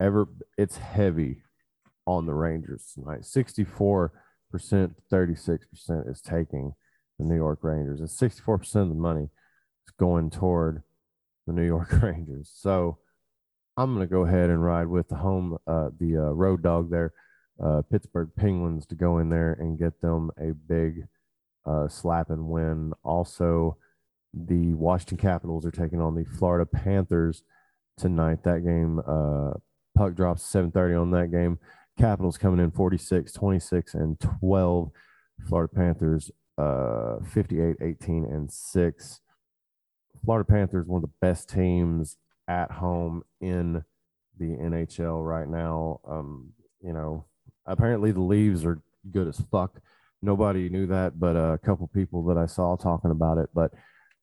ever 0.00 0.26
it's 0.56 0.76
heavy 0.76 1.42
on 2.06 2.26
the 2.26 2.34
rangers 2.34 2.92
tonight. 2.94 3.24
64 3.24 4.12
percent 4.50 4.94
36 5.10 5.66
percent 5.66 6.06
is 6.06 6.20
taking 6.20 6.74
the 7.22 7.28
new 7.28 7.36
york 7.36 7.60
rangers 7.62 8.00
and 8.00 8.10
64 8.10 8.58
percent 8.58 8.82
of 8.82 8.88
the 8.88 8.94
money 8.94 9.24
is 9.86 9.94
going 9.98 10.30
toward 10.30 10.82
the 11.46 11.52
new 11.52 11.66
york 11.66 11.90
rangers 12.02 12.50
so 12.54 12.98
i'm 13.76 13.94
going 13.94 14.06
to 14.06 14.12
go 14.12 14.24
ahead 14.24 14.50
and 14.50 14.64
ride 14.64 14.88
with 14.88 15.08
the 15.08 15.16
home 15.16 15.58
uh, 15.66 15.90
the 15.98 16.16
uh, 16.16 16.30
road 16.32 16.62
dog 16.62 16.90
there 16.90 17.12
uh, 17.62 17.82
Pittsburgh 17.82 18.30
Penguins 18.36 18.86
to 18.86 18.94
go 18.94 19.18
in 19.18 19.28
there 19.28 19.52
and 19.52 19.78
get 19.78 20.00
them 20.00 20.30
a 20.38 20.52
big 20.52 21.06
uh, 21.66 21.88
slap 21.88 22.30
and 22.30 22.48
win. 22.48 22.92
Also, 23.04 23.76
the 24.34 24.74
Washington 24.74 25.18
Capitals 25.18 25.64
are 25.66 25.70
taking 25.70 26.00
on 26.00 26.14
the 26.14 26.24
Florida 26.24 26.66
Panthers 26.66 27.42
tonight. 27.96 28.42
That 28.44 28.64
game, 28.64 29.00
uh, 29.06 29.58
puck 29.94 30.14
drops 30.14 30.42
7:30 30.42 31.00
on 31.00 31.10
that 31.12 31.30
game. 31.30 31.58
Capitals 31.98 32.38
coming 32.38 32.58
in 32.58 32.70
46, 32.70 33.32
26, 33.32 33.94
and 33.94 34.18
12. 34.18 34.90
Florida 35.46 35.72
Panthers 35.72 36.30
uh, 36.58 37.16
58, 37.32 37.76
18, 37.80 38.24
and 38.24 38.50
6. 38.50 39.20
Florida 40.24 40.44
Panthers, 40.50 40.86
one 40.86 41.02
of 41.02 41.08
the 41.08 41.26
best 41.26 41.48
teams 41.48 42.16
at 42.48 42.70
home 42.70 43.22
in 43.40 43.84
the 44.38 44.56
NHL 44.56 45.26
right 45.26 45.48
now. 45.48 46.00
Um, 46.08 46.52
you 46.82 46.92
know, 46.92 47.24
apparently 47.66 48.12
the 48.12 48.20
Leafs 48.20 48.64
are 48.64 48.80
good 49.10 49.28
as 49.28 49.42
fuck. 49.50 49.80
Nobody 50.20 50.68
knew 50.68 50.86
that, 50.86 51.18
but 51.18 51.34
a 51.36 51.58
couple 51.64 51.88
people 51.88 52.22
that 52.24 52.38
I 52.38 52.46
saw 52.46 52.76
talking 52.76 53.10
about 53.10 53.38
it. 53.38 53.50
But 53.52 53.72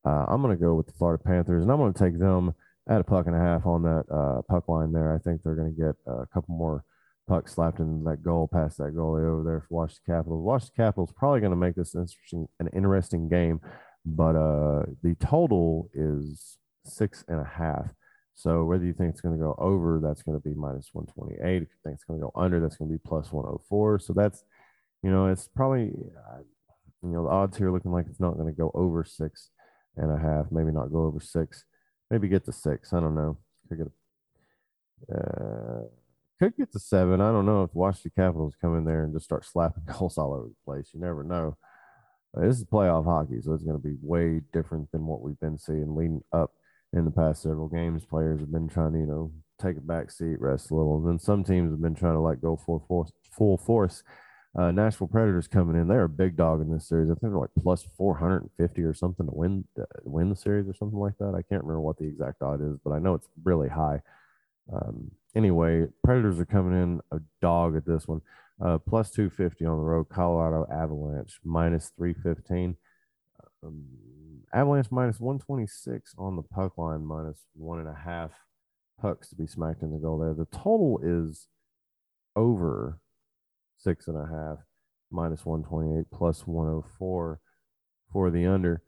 uh, 0.06 0.24
I'm 0.28 0.40
going 0.40 0.56
to 0.56 0.62
go 0.62 0.74
with 0.74 0.86
the 0.86 0.94
Florida 0.94 1.22
Panthers, 1.22 1.62
and 1.62 1.70
I'm 1.70 1.78
going 1.78 1.92
to 1.92 1.98
take 1.98 2.18
them 2.18 2.54
at 2.88 3.00
a 3.00 3.04
puck 3.04 3.26
and 3.26 3.36
a 3.36 3.38
half 3.38 3.66
on 3.66 3.82
that 3.82 4.04
uh, 4.10 4.40
puck 4.48 4.68
line 4.68 4.92
there. 4.92 5.14
I 5.14 5.18
think 5.18 5.42
they're 5.42 5.54
going 5.54 5.74
to 5.74 5.80
get 5.80 5.94
a 6.06 6.26
couple 6.32 6.54
more 6.54 6.84
pucks 7.30 7.54
slapped 7.54 7.78
in 7.78 8.02
that 8.02 8.24
goal 8.24 8.48
past 8.52 8.78
that 8.78 8.92
goalie 8.92 9.24
over 9.24 9.44
there 9.44 9.60
for 9.60 9.74
Washington 9.76 10.16
Capitals. 10.16 10.42
Washington 10.42 10.84
Capitals 10.84 11.12
probably 11.16 11.38
going 11.38 11.52
to 11.52 11.56
make 11.56 11.76
this 11.76 11.94
interesting, 11.94 12.48
an 12.58 12.68
interesting 12.74 13.28
game, 13.28 13.60
but 14.04 14.34
uh, 14.34 14.82
the 15.04 15.14
total 15.20 15.88
is 15.94 16.58
six 16.84 17.24
and 17.28 17.40
a 17.40 17.44
half. 17.44 17.94
So 18.34 18.64
whether 18.64 18.84
you 18.84 18.92
think 18.92 19.10
it's 19.10 19.20
going 19.20 19.36
to 19.36 19.40
go 19.40 19.54
over, 19.58 20.00
that's 20.02 20.24
going 20.24 20.40
to 20.40 20.42
be 20.42 20.56
minus 20.56 20.90
128. 20.92 21.62
If 21.62 21.68
you 21.68 21.68
think 21.84 21.94
it's 21.94 22.04
going 22.04 22.18
to 22.18 22.24
go 22.24 22.32
under, 22.34 22.58
that's 22.58 22.76
going 22.76 22.90
to 22.90 22.94
be 22.96 23.02
plus 23.06 23.30
104. 23.30 24.00
So 24.00 24.12
that's, 24.12 24.42
you 25.04 25.10
know, 25.10 25.26
it's 25.26 25.46
probably, 25.54 25.92
uh, 26.32 26.38
you 27.02 27.10
know, 27.10 27.24
the 27.24 27.30
odds 27.30 27.56
here 27.56 27.70
looking 27.70 27.92
like 27.92 28.06
it's 28.10 28.18
not 28.18 28.34
going 28.34 28.52
to 28.52 28.58
go 28.58 28.72
over 28.74 29.04
six 29.04 29.50
and 29.96 30.10
a 30.10 30.18
half, 30.18 30.46
maybe 30.50 30.72
not 30.72 30.90
go 30.90 31.04
over 31.04 31.20
six, 31.20 31.64
maybe 32.10 32.26
get 32.26 32.44
to 32.46 32.52
six. 32.52 32.92
I 32.92 32.98
don't 32.98 33.14
know. 33.14 33.38
Could 33.68 33.78
get, 33.78 35.16
uh, 35.16 35.82
could 36.40 36.56
get 36.56 36.72
to 36.72 36.78
seven. 36.78 37.20
I 37.20 37.30
don't 37.30 37.44
know 37.44 37.62
if 37.62 37.74
Washington 37.74 38.12
Capitals 38.16 38.56
come 38.60 38.76
in 38.76 38.84
there 38.84 39.04
and 39.04 39.12
just 39.12 39.26
start 39.26 39.44
slapping 39.44 39.84
goals 39.98 40.16
all 40.16 40.32
over 40.32 40.48
the 40.48 40.54
place. 40.64 40.88
You 40.94 41.00
never 41.00 41.22
know. 41.22 41.56
This 42.34 42.58
is 42.58 42.64
playoff 42.64 43.04
hockey, 43.04 43.40
so 43.42 43.52
it's 43.52 43.64
going 43.64 43.76
to 43.76 43.82
be 43.82 43.96
way 44.00 44.40
different 44.52 44.90
than 44.92 45.04
what 45.04 45.20
we've 45.20 45.40
been 45.40 45.58
seeing 45.58 45.96
leading 45.96 46.22
up 46.32 46.52
in 46.92 47.04
the 47.04 47.10
past 47.10 47.42
several 47.42 47.68
games. 47.68 48.06
Players 48.06 48.40
have 48.40 48.52
been 48.52 48.68
trying 48.68 48.92
to, 48.92 48.98
you 48.98 49.06
know, 49.06 49.32
take 49.60 49.76
a 49.76 49.80
back 49.80 50.10
seat, 50.10 50.40
rest 50.40 50.70
a 50.70 50.74
little. 50.74 50.98
And 50.98 51.08
then 51.08 51.18
some 51.18 51.44
teams 51.44 51.72
have 51.72 51.82
been 51.82 51.94
trying 51.94 52.14
to 52.14 52.20
like 52.20 52.40
go 52.40 52.56
full 52.56 52.84
force, 52.88 53.12
full 53.30 53.58
force. 53.58 54.02
Uh, 54.56 54.70
Nashville 54.70 55.08
Predators 55.08 55.46
coming 55.46 55.80
in, 55.80 55.88
they're 55.88 56.04
a 56.04 56.08
big 56.08 56.36
dog 56.36 56.60
in 56.60 56.72
this 56.72 56.88
series. 56.88 57.10
I 57.10 57.14
think 57.14 57.32
they're 57.32 57.40
like 57.40 57.50
plus 57.60 57.86
450 57.96 58.82
or 58.82 58.94
something 58.94 59.26
to 59.26 59.32
win 59.32 59.64
uh, 59.78 59.84
win 60.04 60.30
the 60.30 60.36
series 60.36 60.68
or 60.68 60.74
something 60.74 60.98
like 60.98 61.18
that. 61.18 61.34
I 61.36 61.42
can't 61.42 61.62
remember 61.62 61.80
what 61.80 61.98
the 61.98 62.06
exact 62.06 62.42
odd 62.42 62.60
is, 62.62 62.76
but 62.84 62.92
I 62.92 62.98
know 62.98 63.14
it's 63.14 63.28
really 63.44 63.68
high. 63.68 64.02
Um, 64.72 65.10
anyway, 65.34 65.86
Predators 66.04 66.40
are 66.40 66.46
coming 66.46 66.80
in 66.80 67.00
a 67.12 67.20
dog 67.40 67.76
at 67.76 67.86
this 67.86 68.06
one. 68.06 68.20
Uh, 68.62 68.76
plus 68.76 69.10
250 69.10 69.64
on 69.64 69.78
the 69.78 69.82
road. 69.82 70.08
Colorado 70.08 70.66
Avalanche 70.70 71.38
minus 71.44 71.92
315. 71.96 72.76
Um, 73.62 73.86
Avalanche 74.52 74.88
minus 74.90 75.20
126 75.20 76.14
on 76.18 76.36
the 76.36 76.42
puck 76.42 76.76
line, 76.76 77.04
minus 77.04 77.44
one 77.54 77.78
and 77.78 77.88
a 77.88 77.94
half 77.94 78.32
pucks 79.00 79.28
to 79.30 79.36
be 79.36 79.46
smacked 79.46 79.82
in 79.82 79.92
the 79.92 79.98
goal 79.98 80.18
there. 80.18 80.34
The 80.34 80.46
total 80.46 81.00
is 81.02 81.46
over 82.36 82.98
six 83.78 84.08
and 84.08 84.16
a 84.16 84.26
half, 84.26 84.58
minus 85.10 85.44
128, 85.46 86.06
plus 86.12 86.46
104 86.46 87.40
for 88.12 88.30
the 88.30 88.46
under. 88.46 88.82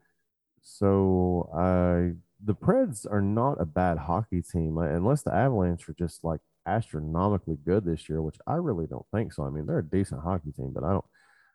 So 0.61 1.49
I 1.55 2.13
the 2.43 2.55
Preds 2.55 3.09
are 3.09 3.21
not 3.21 3.61
a 3.61 3.65
bad 3.65 3.97
hockey 3.97 4.41
team 4.41 4.77
uh, 4.77 4.83
unless 4.83 5.23
the 5.23 5.33
Avalanche 5.33 5.87
are 5.87 5.95
just 5.97 6.23
like 6.23 6.41
astronomically 6.67 7.57
good 7.65 7.85
this 7.85 8.09
year, 8.09 8.21
which 8.21 8.37
I 8.47 8.55
really 8.55 8.87
don't 8.87 9.05
think 9.13 9.33
so. 9.33 9.43
I 9.43 9.49
mean, 9.49 9.65
they're 9.65 9.79
a 9.79 9.83
decent 9.83 10.21
hockey 10.21 10.51
team, 10.51 10.71
but 10.73 10.83
I 10.83 10.91
don't. 10.91 11.05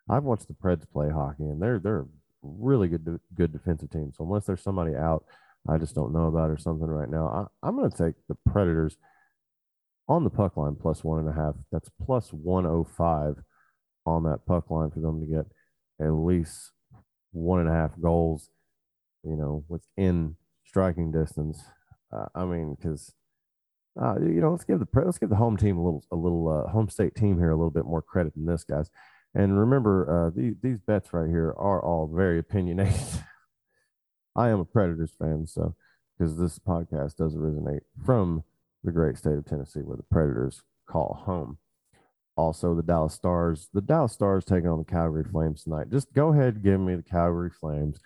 I've 0.09 0.25
watched 0.25 0.49
the 0.49 0.55
Preds 0.55 0.91
play 0.91 1.11
hockey, 1.11 1.45
and 1.45 1.61
they're 1.61 1.79
they're 1.79 2.07
really 2.43 2.89
good 2.89 3.21
good 3.35 3.53
defensive 3.53 3.91
team. 3.91 4.13
So 4.17 4.25
unless 4.25 4.47
there's 4.47 4.63
somebody 4.63 4.95
out, 4.95 5.25
I 5.69 5.77
just 5.79 5.95
don't 5.95 6.13
know 6.13 6.27
about 6.27 6.51
or 6.51 6.59
something 6.59 6.87
right 6.87 7.11
now. 7.11 7.51
I, 7.63 7.67
I'm 7.67 7.77
going 7.77 7.91
to 7.91 7.97
take 7.97 8.15
the 8.29 8.37
Predators 8.51 8.97
on 10.09 10.25
the 10.25 10.31
puck 10.31 10.57
line 10.57 10.77
plus 10.81 11.05
one 11.05 11.19
and 11.19 11.29
a 11.29 11.33
half. 11.33 11.55
That's 11.71 11.91
plus 12.05 12.33
105 12.33 13.37
on 14.07 14.23
that 14.25 14.47
puck 14.47 14.71
line 14.71 14.91
for 14.91 15.01
them 15.01 15.21
to 15.21 15.27
get 15.27 15.47
at 16.01 16.13
least 16.13 16.73
one 17.33 17.61
and 17.61 17.69
a 17.69 17.73
half 17.73 17.91
goals, 18.01 18.49
you 19.23 19.37
know, 19.37 19.65
within 19.69 20.37
striking 20.69 21.11
distance. 21.11 21.65
Uh, 22.13 22.27
I 22.35 22.45
mean, 22.45 22.77
because 22.79 23.15
uh, 24.01 24.15
you 24.21 24.41
know, 24.41 24.53
let's 24.53 24.65
give 24.65 24.79
the 24.79 24.87
let's 24.95 25.19
give 25.19 25.31
the 25.31 25.37
home 25.37 25.57
team 25.57 25.79
a 25.79 25.83
little 25.83 26.05
a 26.13 26.17
little 26.17 26.49
uh, 26.49 26.71
home 26.71 26.89
state 26.89 27.15
team 27.15 27.39
here 27.39 27.51
a 27.51 27.57
little 27.57 27.71
bit 27.71 27.85
more 27.85 28.03
credit 28.03 28.35
than 28.35 28.47
this, 28.47 28.65
guys. 28.65 28.91
And 29.35 29.59
remember, 29.59 30.27
uh, 30.27 30.31
these 30.35 30.55
these 30.63 30.79
bets 30.79 31.13
right 31.13 31.29
here 31.29 31.49
are 31.57 31.85
all 31.85 32.07
very 32.07 32.39
opinionated. 32.45 33.01
I 34.37 34.51
am 34.51 34.61
a 34.61 34.65
Predators 34.65 35.13
fan, 35.19 35.47
so 35.47 35.75
because 36.17 36.37
this 36.37 36.59
podcast 36.59 37.17
does 37.17 37.35
originate 37.35 37.83
from 38.05 38.45
the 38.85 38.93
great 38.93 39.17
state 39.17 39.37
of 39.37 39.47
Tennessee, 39.47 39.81
where 39.81 39.97
the 39.97 40.05
Predators 40.05 40.63
call 40.89 41.23
home. 41.25 41.59
Also, 42.37 42.73
the 42.77 42.85
Dallas 42.85 43.15
Stars, 43.15 43.69
the 43.75 43.81
Dallas 43.81 44.13
Stars 44.13 44.45
taking 44.45 44.69
on 44.69 44.79
the 44.79 44.85
Calgary 44.85 45.25
Flames 45.25 45.65
tonight. 45.65 45.91
Just 45.91 46.13
go 46.13 46.33
ahead 46.33 46.63
give 46.63 46.79
me 46.79 46.95
the 46.95 47.03
Calgary 47.03 47.51
Flames 47.51 47.99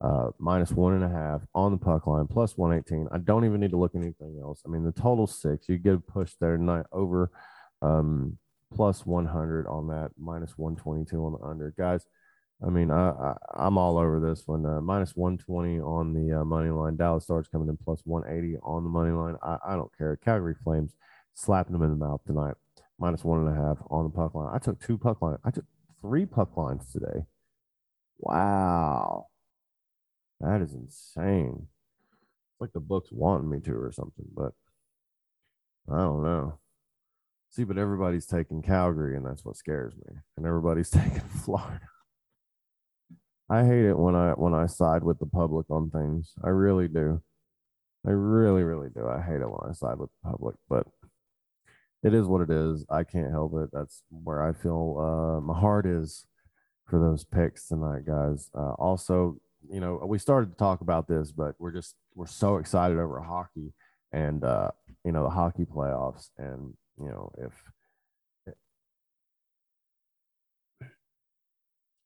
uh, 0.00 0.28
minus 0.38 0.70
one 0.72 0.94
and 0.94 1.04
a 1.04 1.08
half 1.08 1.42
on 1.54 1.72
the 1.72 1.78
puck 1.78 2.06
line, 2.06 2.26
plus 2.26 2.56
118. 2.56 3.08
I 3.12 3.18
don't 3.18 3.44
even 3.44 3.60
need 3.60 3.70
to 3.70 3.76
look 3.76 3.94
at 3.94 4.00
anything 4.00 4.38
else. 4.40 4.62
I 4.64 4.68
mean, 4.68 4.84
the 4.84 4.92
total 4.92 5.26
six, 5.26 5.68
you 5.68 5.78
get 5.78 5.94
a 5.94 5.98
push 5.98 6.32
there 6.40 6.56
tonight 6.56 6.86
over 6.92 7.30
um, 7.82 8.38
plus 8.74 9.04
100 9.04 9.66
on 9.66 9.88
that, 9.88 10.10
minus 10.16 10.56
122 10.56 11.24
on 11.24 11.32
the 11.32 11.46
under. 11.46 11.74
Guys, 11.76 12.06
I 12.64 12.70
mean, 12.70 12.90
I, 12.90 13.34
I 13.54 13.66
am 13.66 13.78
all 13.78 13.98
over 13.98 14.20
this 14.20 14.42
one. 14.46 14.66
Uh, 14.66 14.80
minus 14.80 15.14
120 15.14 15.80
on 15.80 16.12
the 16.12 16.40
uh, 16.40 16.44
money 16.44 16.70
line. 16.70 16.96
Dallas 16.96 17.24
Stars 17.24 17.48
coming 17.48 17.68
in 17.68 17.76
plus 17.76 18.00
180 18.04 18.58
on 18.62 18.84
the 18.84 18.90
money 18.90 19.12
line. 19.12 19.36
I, 19.42 19.58
I 19.66 19.74
don't 19.74 19.96
care. 19.96 20.16
Calgary 20.16 20.56
Flames 20.64 20.94
slapping 21.34 21.72
them 21.72 21.82
in 21.82 21.90
the 21.90 21.96
mouth 21.96 22.20
tonight. 22.26 22.54
Minus 23.00 23.24
one 23.24 23.46
and 23.46 23.56
a 23.56 23.60
half 23.60 23.78
on 23.90 24.04
the 24.04 24.10
puck 24.10 24.34
line. 24.34 24.50
I 24.52 24.58
took 24.58 24.80
two 24.80 24.98
puck 24.98 25.22
lines. 25.22 25.38
I 25.44 25.50
took 25.52 25.64
three 26.00 26.26
puck 26.26 26.56
lines 26.56 26.90
today. 26.92 27.26
Wow. 28.18 29.26
That 30.40 30.62
is 30.62 30.74
insane. 30.74 31.66
It's 32.52 32.60
like 32.60 32.72
the 32.72 32.80
book's 32.80 33.10
wanting 33.12 33.50
me 33.50 33.60
to 33.60 33.72
or 33.72 33.92
something, 33.92 34.26
but 34.34 34.52
I 35.90 35.98
don't 35.98 36.22
know. 36.22 36.58
See, 37.50 37.64
but 37.64 37.78
everybody's 37.78 38.26
taking 38.26 38.62
Calgary, 38.62 39.16
and 39.16 39.24
that's 39.26 39.44
what 39.44 39.56
scares 39.56 39.94
me. 39.94 40.16
And 40.36 40.46
everybody's 40.46 40.90
taking 40.90 41.20
Florida. 41.20 41.80
I 43.50 43.64
hate 43.64 43.86
it 43.86 43.98
when 43.98 44.14
I 44.14 44.32
when 44.32 44.52
I 44.52 44.66
side 44.66 45.02
with 45.02 45.18
the 45.18 45.26
public 45.26 45.70
on 45.70 45.90
things. 45.90 46.34
I 46.44 46.50
really 46.50 46.88
do. 46.88 47.22
I 48.06 48.10
really, 48.10 48.62
really 48.62 48.88
do. 48.94 49.08
I 49.08 49.22
hate 49.22 49.40
it 49.40 49.48
when 49.50 49.68
I 49.68 49.72
side 49.72 49.98
with 49.98 50.10
the 50.22 50.30
public, 50.30 50.56
but 50.68 50.86
it 52.02 52.14
is 52.14 52.26
what 52.26 52.42
it 52.42 52.50
is. 52.50 52.84
I 52.90 53.04
can't 53.04 53.30
help 53.30 53.54
it. 53.56 53.70
That's 53.72 54.02
where 54.10 54.42
I 54.46 54.52
feel 54.52 54.96
uh, 54.98 55.40
my 55.40 55.58
heart 55.58 55.86
is 55.86 56.26
for 56.86 57.00
those 57.00 57.24
picks 57.24 57.66
tonight, 57.66 58.06
guys. 58.06 58.50
Uh, 58.54 58.72
also, 58.72 59.38
you 59.70 59.80
know, 59.80 60.02
we 60.06 60.18
started 60.18 60.50
to 60.50 60.56
talk 60.56 60.80
about 60.80 61.08
this, 61.08 61.32
but 61.32 61.54
we're 61.58 61.72
just 61.72 61.94
we're 62.14 62.26
so 62.26 62.56
excited 62.56 62.98
over 62.98 63.20
hockey 63.20 63.72
and 64.12 64.44
uh, 64.44 64.70
you 65.04 65.12
know 65.12 65.24
the 65.24 65.30
hockey 65.30 65.64
playoffs, 65.64 66.30
and 66.38 66.74
you 66.98 67.08
know 67.08 67.32
if 67.38 67.52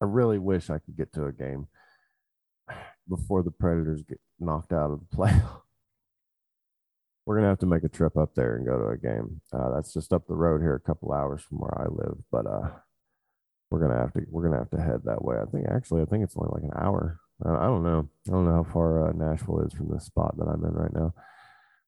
I 0.00 0.04
really 0.04 0.38
wish 0.38 0.68
I 0.68 0.78
could 0.78 0.96
get 0.96 1.12
to 1.12 1.26
a 1.26 1.32
game 1.32 1.68
before 3.08 3.44
the 3.44 3.52
Predators 3.52 4.02
get 4.02 4.20
knocked 4.40 4.72
out 4.72 4.90
of 4.90 5.00
the 5.00 5.16
playoff. 5.16 5.60
We're 7.24 7.36
gonna 7.36 7.48
have 7.48 7.60
to 7.60 7.66
make 7.66 7.84
a 7.84 7.88
trip 7.88 8.16
up 8.16 8.34
there 8.34 8.56
and 8.56 8.66
go 8.66 8.78
to 8.78 8.88
a 8.88 8.96
game. 8.96 9.40
Uh, 9.52 9.70
that's 9.70 9.92
just 9.92 10.12
up 10.12 10.26
the 10.26 10.34
road 10.34 10.60
here, 10.60 10.74
a 10.74 10.80
couple 10.80 11.12
hours 11.12 11.42
from 11.42 11.58
where 11.58 11.80
I 11.80 11.86
live. 11.88 12.16
But 12.32 12.46
uh, 12.46 12.70
we're 13.70 13.80
gonna 13.80 13.98
have 13.98 14.12
to 14.14 14.22
we're 14.28 14.42
gonna 14.42 14.58
have 14.58 14.70
to 14.70 14.80
head 14.80 15.02
that 15.04 15.24
way. 15.24 15.36
I 15.40 15.44
think 15.46 15.66
actually 15.68 16.02
I 16.02 16.06
think 16.06 16.24
it's 16.24 16.36
only 16.36 16.50
like 16.52 16.64
an 16.64 16.76
hour. 16.76 17.20
I, 17.44 17.66
don't 17.66 17.82
know. 17.82 18.08
I 18.28 18.30
don't 18.30 18.44
know 18.44 18.62
how 18.62 18.72
far 18.72 19.08
uh, 19.08 19.12
Nashville 19.12 19.60
is 19.60 19.72
from 19.72 19.88
the 19.88 20.00
spot 20.00 20.36
that 20.36 20.46
I'm 20.46 20.64
in 20.64 20.72
right 20.72 20.92
now. 20.94 21.14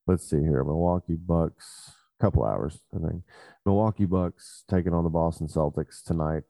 Let's 0.06 0.28
see 0.28 0.40
here. 0.40 0.64
Milwaukee 0.64 1.14
Bucks, 1.14 1.92
a 2.20 2.22
couple 2.22 2.44
hours, 2.44 2.80
I 2.94 3.06
think. 3.06 3.22
Milwaukee 3.64 4.04
Bucks 4.04 4.64
taking 4.68 4.92
on 4.92 5.04
the 5.04 5.10
Boston 5.10 5.46
Celtics 5.46 6.02
tonight. 6.02 6.42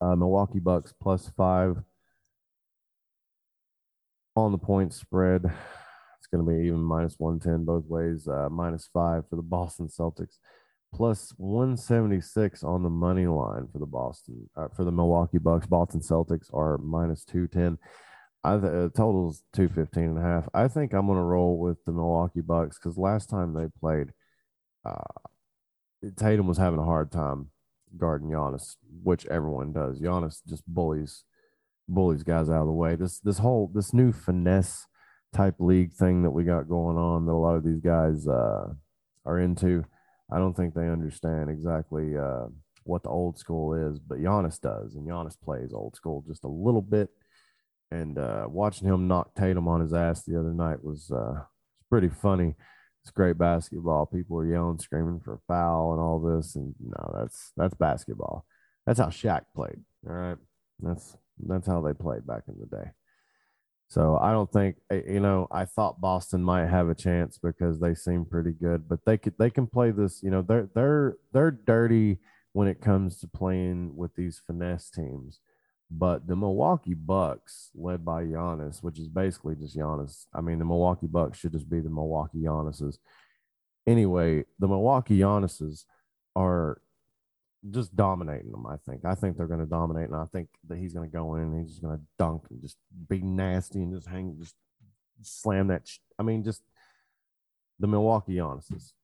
Uh, 0.00 0.14
Milwaukee 0.14 0.58
Bucks 0.58 0.92
plus 1.00 1.30
five 1.36 1.76
on 4.36 4.52
the 4.52 4.58
point 4.58 4.92
spread. 4.92 5.44
It's 6.18 6.26
going 6.26 6.44
to 6.44 6.50
be 6.50 6.66
even 6.66 6.82
minus 6.82 7.14
110 7.18 7.64
both 7.64 7.86
ways, 7.86 8.28
uh, 8.28 8.48
minus 8.50 8.88
five 8.92 9.28
for 9.28 9.36
the 9.36 9.42
Boston 9.42 9.88
Celtics, 9.88 10.38
plus 10.94 11.32
176 11.36 12.62
on 12.64 12.82
the 12.82 12.90
money 12.90 13.26
line 13.26 13.68
for 13.72 13.78
the 13.78 13.86
Boston, 13.86 14.48
uh, 14.56 14.68
for 14.74 14.84
the 14.84 14.92
Milwaukee 14.92 15.38
Bucks. 15.38 15.66
Boston 15.66 16.00
Celtics 16.00 16.52
are 16.54 16.78
minus 16.78 17.24
210. 17.24 17.78
I 18.44 18.54
uh, 18.54 18.88
totals 18.90 19.42
215 19.54 20.04
and 20.04 20.18
a 20.18 20.22
half. 20.22 20.48
I 20.54 20.68
think 20.68 20.92
I'm 20.92 21.06
going 21.06 21.18
to 21.18 21.22
roll 21.22 21.58
with 21.58 21.84
the 21.84 21.92
Milwaukee 21.92 22.40
Bucks 22.40 22.78
because 22.78 22.96
last 22.96 23.28
time 23.28 23.54
they 23.54 23.66
played, 23.80 24.12
uh, 24.84 26.10
Tatum 26.16 26.46
was 26.46 26.58
having 26.58 26.78
a 26.78 26.84
hard 26.84 27.10
time 27.10 27.50
guarding 27.96 28.28
Giannis, 28.28 28.76
which 29.02 29.26
everyone 29.26 29.72
does. 29.72 30.00
Giannis 30.00 30.42
just 30.46 30.64
bullies 30.66 31.24
bullies 31.88 32.22
guys 32.22 32.48
out 32.48 32.62
of 32.62 32.66
the 32.66 32.72
way. 32.72 32.96
This 32.96 33.18
this 33.20 33.38
whole 33.38 33.70
this 33.74 33.92
new 33.92 34.12
finesse 34.12 34.86
type 35.34 35.56
league 35.58 35.92
thing 35.92 36.22
that 36.22 36.30
we 36.30 36.44
got 36.44 36.68
going 36.68 36.96
on 36.96 37.26
that 37.26 37.32
a 37.32 37.34
lot 37.34 37.56
of 37.56 37.64
these 37.64 37.80
guys 37.80 38.26
uh, 38.26 38.68
are 39.24 39.40
into. 39.40 39.84
I 40.30 40.38
don't 40.38 40.54
think 40.54 40.74
they 40.74 40.88
understand 40.88 41.50
exactly 41.50 42.16
uh, 42.16 42.46
what 42.84 43.02
the 43.02 43.08
old 43.08 43.38
school 43.38 43.74
is, 43.74 43.98
but 43.98 44.18
Giannis 44.18 44.60
does, 44.60 44.94
and 44.94 45.06
Giannis 45.06 45.40
plays 45.40 45.72
old 45.72 45.96
school 45.96 46.24
just 46.26 46.44
a 46.44 46.48
little 46.48 46.82
bit. 46.82 47.10
And 47.90 48.18
uh, 48.18 48.46
watching 48.48 48.88
him 48.88 49.06
knock 49.06 49.34
Tatum 49.36 49.68
on 49.68 49.80
his 49.80 49.92
ass 49.92 50.24
the 50.24 50.38
other 50.38 50.52
night 50.52 50.82
was 50.82 51.10
uh, 51.10 51.42
pretty 51.88 52.08
funny 52.08 52.56
it's 53.06 53.12
great 53.12 53.38
basketball. 53.38 54.04
People 54.04 54.36
are 54.38 54.46
yelling, 54.46 54.80
screaming 54.80 55.20
for 55.20 55.34
a 55.34 55.38
foul 55.46 55.92
and 55.92 56.00
all 56.00 56.18
this, 56.18 56.56
and 56.56 56.74
no, 56.80 57.14
that's 57.16 57.52
that's 57.56 57.74
basketball. 57.74 58.44
That's 58.84 58.98
how 58.98 59.06
Shaq 59.06 59.42
played. 59.54 59.78
All 60.08 60.12
right, 60.12 60.36
that's 60.80 61.16
that's 61.46 61.68
how 61.68 61.80
they 61.82 61.92
played 61.92 62.26
back 62.26 62.42
in 62.48 62.56
the 62.58 62.66
day. 62.66 62.90
So 63.88 64.18
I 64.20 64.32
don't 64.32 64.50
think 64.52 64.76
eh, 64.90 65.02
you 65.08 65.20
know. 65.20 65.46
I 65.50 65.64
thought 65.64 66.00
Boston 66.00 66.42
might 66.42 66.66
have 66.66 66.88
a 66.88 66.94
chance 66.94 67.38
because 67.38 67.78
they 67.78 67.94
seem 67.94 68.24
pretty 68.24 68.52
good, 68.52 68.88
but 68.88 69.04
they 69.04 69.16
could 69.16 69.34
they 69.38 69.50
can 69.50 69.66
play 69.66 69.90
this. 69.92 70.22
You 70.22 70.30
know, 70.30 70.42
they're 70.42 70.68
they're 70.74 71.16
they're 71.32 71.52
dirty 71.52 72.18
when 72.52 72.68
it 72.68 72.80
comes 72.80 73.20
to 73.20 73.28
playing 73.28 73.96
with 73.96 74.14
these 74.16 74.40
finesse 74.44 74.90
teams. 74.90 75.40
But 75.88 76.26
the 76.26 76.34
Milwaukee 76.34 76.94
Bucks, 76.94 77.70
led 77.74 78.04
by 78.04 78.24
Giannis, 78.24 78.82
which 78.82 78.98
is 78.98 79.08
basically 79.08 79.54
just 79.54 79.76
Giannis. 79.76 80.26
I 80.34 80.40
mean, 80.40 80.58
the 80.58 80.64
Milwaukee 80.64 81.06
Bucks 81.06 81.38
should 81.38 81.52
just 81.52 81.70
be 81.70 81.78
the 81.78 81.90
Milwaukee 81.90 82.42
Giannis's. 82.42 82.98
Anyway, 83.86 84.44
the 84.58 84.66
Milwaukee 84.66 85.20
Giannis's 85.20 85.86
are 86.34 86.80
just 87.70 87.94
dominating 87.96 88.50
them. 88.50 88.66
I 88.66 88.76
think. 88.88 89.04
I 89.04 89.14
think 89.14 89.36
they're 89.36 89.46
going 89.46 89.60
to 89.60 89.66
dominate, 89.66 90.08
and 90.08 90.16
I 90.16 90.24
think 90.26 90.48
that 90.68 90.78
he's 90.78 90.92
going 90.92 91.08
to 91.08 91.12
go 91.12 91.34
in 91.36 91.42
and 91.42 91.60
he's 91.60 91.70
just 91.70 91.82
going 91.82 91.96
to 91.96 92.02
dunk 92.18 92.42
and 92.50 92.60
just 92.60 92.76
be 93.08 93.20
nasty 93.20 93.80
and 93.82 93.94
just 93.94 94.08
hang, 94.08 94.36
just 94.40 94.54
slam 95.22 95.68
that. 95.68 95.86
Sh- 95.86 95.98
I 96.18 96.22
mean, 96.22 96.44
just 96.44 96.62
the 97.78 97.86
Milwaukee 97.86 98.36
Giannis's 98.36 98.94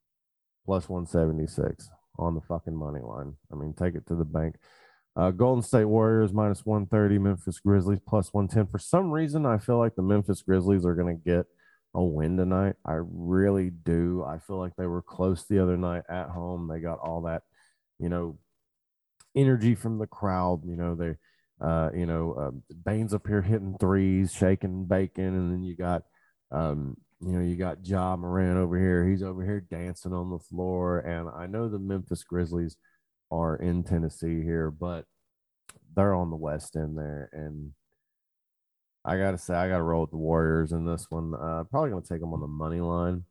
plus 0.64 0.88
one 0.88 1.06
seventy 1.06 1.46
six 1.46 1.90
on 2.18 2.34
the 2.34 2.40
fucking 2.40 2.76
money 2.76 3.00
line. 3.00 3.34
I 3.52 3.56
mean, 3.56 3.72
take 3.72 3.94
it 3.94 4.06
to 4.08 4.14
the 4.14 4.24
bank. 4.24 4.56
Uh, 5.14 5.30
Golden 5.30 5.62
State 5.62 5.84
Warriors 5.84 6.32
minus 6.32 6.64
130, 6.64 7.18
Memphis 7.18 7.60
Grizzlies 7.60 8.00
plus 8.06 8.32
110. 8.32 8.70
For 8.70 8.78
some 8.78 9.10
reason, 9.10 9.44
I 9.44 9.58
feel 9.58 9.78
like 9.78 9.94
the 9.94 10.02
Memphis 10.02 10.40
Grizzlies 10.40 10.86
are 10.86 10.94
going 10.94 11.14
to 11.14 11.22
get 11.22 11.46
a 11.94 12.02
win 12.02 12.36
tonight. 12.38 12.76
I 12.86 12.98
really 13.02 13.70
do. 13.70 14.24
I 14.26 14.38
feel 14.38 14.58
like 14.58 14.74
they 14.76 14.86
were 14.86 15.02
close 15.02 15.44
the 15.44 15.58
other 15.62 15.76
night 15.76 16.04
at 16.08 16.30
home. 16.30 16.66
They 16.68 16.80
got 16.80 16.98
all 16.98 17.22
that, 17.22 17.42
you 17.98 18.08
know, 18.08 18.38
energy 19.34 19.74
from 19.74 19.98
the 19.98 20.06
crowd. 20.06 20.62
You 20.64 20.76
know, 20.76 20.94
they, 20.94 21.16
uh, 21.60 21.90
you 21.94 22.06
know, 22.06 22.32
uh, 22.32 22.50
Bane's 22.84 23.14
up 23.14 23.26
here 23.26 23.42
hitting 23.42 23.76
threes, 23.78 24.32
shaking 24.32 24.86
bacon, 24.86 25.24
and 25.24 25.52
then 25.52 25.62
you 25.62 25.76
got, 25.76 26.02
um, 26.50 26.96
you 27.20 27.32
know, 27.32 27.40
you 27.40 27.56
got 27.56 27.86
Ja 27.86 28.16
Morant 28.16 28.58
over 28.58 28.78
here. 28.78 29.06
He's 29.06 29.22
over 29.22 29.44
here 29.44 29.60
dancing 29.60 30.12
on 30.12 30.30
the 30.30 30.38
floor. 30.38 30.98
And 30.98 31.28
I 31.28 31.46
know 31.46 31.68
the 31.68 31.78
Memphis 31.78 32.24
Grizzlies 32.24 32.76
are 33.30 33.56
in 33.56 33.84
Tennessee 33.84 34.42
here, 34.42 34.70
but 34.70 35.04
they're 35.94 36.14
on 36.14 36.30
the 36.30 36.36
west 36.36 36.76
end 36.76 36.98
there. 36.98 37.30
And 37.32 37.72
I 39.04 39.18
gotta 39.18 39.38
say, 39.38 39.54
I 39.54 39.68
gotta 39.68 39.82
roll 39.82 40.02
with 40.02 40.10
the 40.10 40.16
Warriors 40.16 40.72
in 40.72 40.84
this 40.84 41.06
one. 41.10 41.34
Uh, 41.34 41.64
probably 41.70 41.90
gonna 41.90 42.02
take 42.02 42.20
them 42.20 42.34
on 42.34 42.40
the 42.40 42.46
money 42.46 42.80
line 42.80 43.24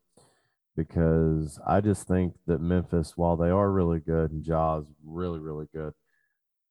because 0.75 1.59
I 1.67 1.81
just 1.81 2.07
think 2.07 2.35
that 2.47 2.61
Memphis, 2.61 3.13
while 3.15 3.35
they 3.35 3.49
are 3.49 3.71
really 3.71 3.99
good 3.99 4.31
and 4.31 4.43
Ja's 4.43 4.85
really, 5.05 5.39
really 5.39 5.67
good, 5.73 5.93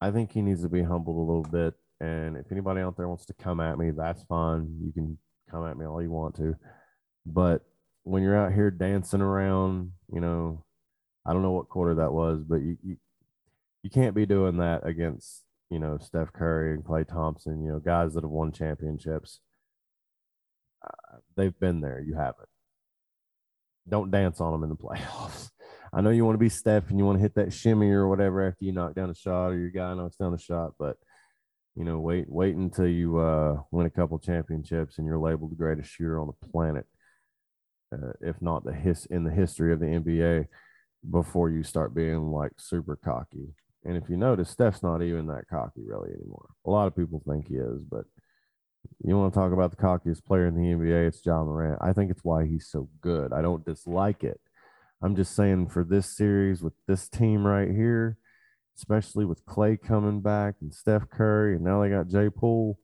I 0.01 0.11
think 0.11 0.33
he 0.33 0.43
needs 0.43 0.63
to 0.63 0.69
be 0.69 0.83
humbled 0.83 1.17
a 1.17 1.21
little 1.21 1.43
bit. 1.51 1.75
And 2.01 2.37
if 2.37 2.51
anybody 2.51 2.81
out 2.81 2.97
there 2.97 3.09
wants 3.09 3.27
to 3.27 3.35
come 3.35 3.61
at 3.61 3.79
me, 3.79 3.91
that's 3.91 4.23
fine. 4.25 4.79
You 4.83 4.93
can 4.93 5.19
come 5.51 5.67
at 5.67 5.77
me 5.77 5.85
all 5.85 6.03
you 6.03 6.11
want 6.11 6.37
to. 6.37 6.57
But 7.27 7.63
when 8.05 8.23
you're 8.23 8.39
out 8.39 8.55
here 8.55 8.71
dancing 8.71 9.21
around, 9.21 9.93
you 10.13 10.21
know, 10.21 10.65
I 11.27 11.33
don't 11.33 11.43
know 11.43 11.53
what 11.53 11.69
quarter 11.69 11.97
that 11.97 12.13
was, 12.13 12.43
but 12.43 12.63
you, 12.63 12.79
you, 12.83 12.97
you 13.83 13.91
can't 13.91 14.15
be 14.15 14.25
doing 14.25 14.57
that 14.57 14.87
against, 14.87 15.45
you 15.69 15.79
know, 15.79 15.99
Steph 15.99 16.33
Curry 16.33 16.73
and 16.73 16.83
Klay 16.83 17.07
Thompson, 17.07 17.63
you 17.63 17.71
know, 17.71 17.79
guys 17.79 18.15
that 18.15 18.25
have 18.25 18.31
won 18.31 18.53
championships. 18.53 19.41
Uh, 20.83 21.19
they've 21.37 21.59
been 21.61 21.83
there. 21.83 22.01
You 22.01 22.15
haven't. 22.15 22.49
Don't 23.91 24.11
dance 24.11 24.41
on 24.41 24.53
them 24.53 24.63
in 24.63 24.71
the 24.71 24.77
playoffs. 24.77 25.51
I 25.93 26.01
know 26.01 26.11
you 26.11 26.25
want 26.25 26.35
to 26.35 26.39
be 26.39 26.49
Steph 26.49 26.91
and 26.91 26.99
you 26.99 27.05
want 27.05 27.19
to 27.19 27.23
hit 27.23 27.35
that 27.35 27.53
shimmy 27.53 27.91
or 27.91 28.07
whatever 28.07 28.47
after 28.47 28.65
you 28.65 28.73
knock 28.73 28.95
down 28.95 29.11
a 29.11 29.15
shot 29.15 29.49
or 29.49 29.59
your 29.59 29.71
guy 29.71 29.93
knocks 29.95 30.17
down 30.17 30.33
a 30.33 30.39
shot, 30.39 30.75
but 30.79 30.97
you 31.75 31.85
know, 31.85 31.99
wait, 31.99 32.27
wait 32.29 32.55
until 32.55 32.87
you 32.87 33.19
uh, 33.19 33.57
win 33.71 33.87
a 33.87 33.91
couple 33.91 34.19
championships 34.19 34.99
and 34.99 35.07
you're 35.07 35.19
labeled 35.19 35.51
the 35.51 35.57
greatest 35.57 35.91
shooter 35.91 36.21
on 36.21 36.29
the 36.29 36.49
planet, 36.49 36.87
uh, 37.93 38.13
if 38.21 38.41
not 38.41 38.65
the 38.65 38.73
his 38.73 39.07
in 39.07 39.25
the 39.25 39.31
history 39.31 39.73
of 39.73 39.81
the 39.81 39.87
NBA, 39.87 40.47
before 41.11 41.51
you 41.51 41.63
start 41.63 41.95
being 41.95 42.31
like 42.31 42.53
super 42.59 42.97
cocky. 42.97 43.55
And 43.85 43.97
if 43.97 44.09
you 44.09 44.17
notice, 44.17 44.51
Steph's 44.51 44.83
not 44.83 45.03
even 45.03 45.27
that 45.29 45.49
cocky 45.49 45.83
really 45.87 46.11
anymore. 46.11 46.51
A 46.67 46.71
lot 46.71 46.87
of 46.87 46.97
people 46.97 47.23
think 47.27 47.49
he 47.49 47.55
is, 47.55 47.83
but 47.83 48.05
you 49.05 49.17
want 49.17 49.33
to 49.33 49.39
talk 49.39 49.53
about 49.53 49.71
the 49.71 49.77
cockiest 49.77 50.25
player 50.25 50.47
in 50.47 50.55
the 50.55 50.61
NBA, 50.61 51.09
it's 51.09 51.25
Ja 51.25 51.43
Morant. 51.43 51.79
I 51.81 51.93
think 51.93 52.11
it's 52.11 52.25
why 52.25 52.47
he's 52.47 52.69
so 52.69 52.89
good. 53.01 53.33
I 53.33 53.43
don't 53.43 53.65
dislike 53.65 54.25
it. 54.25 54.41
I'm 55.03 55.17
just 55.17 55.35
saying 55.35 55.69
for 55.69 55.85
this 55.85 56.15
series 56.15 56.63
with 56.63 56.75
this 56.87 57.09
team 57.09 57.47
right 57.47 57.71
here, 57.71 58.19
especially 58.77 59.25
with 59.25 59.45
Klay 59.47 59.81
coming 59.81 60.21
back 60.21 60.57
and 60.61 60.73
Steph 60.73 61.09
Curry, 61.09 61.55
and 61.55 61.65
now 61.65 61.81
they 61.81 61.89
got 61.89 62.09
Jay 62.09 62.29
Poole. 62.29 62.79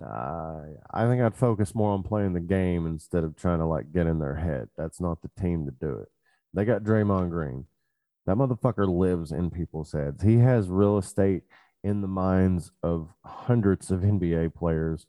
Uh, 0.00 0.60
I 0.92 1.06
think 1.06 1.22
I'd 1.22 1.36
focus 1.36 1.74
more 1.74 1.92
on 1.92 2.02
playing 2.02 2.32
the 2.32 2.40
game 2.40 2.86
instead 2.86 3.24
of 3.24 3.36
trying 3.36 3.58
to 3.58 3.66
like 3.66 3.92
get 3.92 4.06
in 4.06 4.18
their 4.18 4.36
head. 4.36 4.68
That's 4.76 5.00
not 5.00 5.22
the 5.22 5.30
team 5.40 5.66
to 5.66 5.72
do 5.72 5.98
it. 5.98 6.08
They 6.54 6.64
got 6.64 6.82
Draymond 6.82 7.30
Green. 7.30 7.66
That 8.26 8.36
motherfucker 8.36 8.88
lives 8.88 9.32
in 9.32 9.50
people's 9.50 9.92
heads. 9.92 10.22
He 10.22 10.38
has 10.38 10.68
real 10.68 10.98
estate 10.98 11.44
in 11.84 12.00
the 12.00 12.08
minds 12.08 12.70
of 12.82 13.08
hundreds 13.24 13.90
of 13.90 14.00
NBA 14.00 14.54
players 14.54 15.06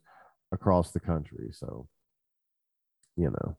across 0.52 0.90
the 0.90 1.00
country. 1.00 1.50
So, 1.52 1.88
you 3.16 3.30
know, 3.30 3.56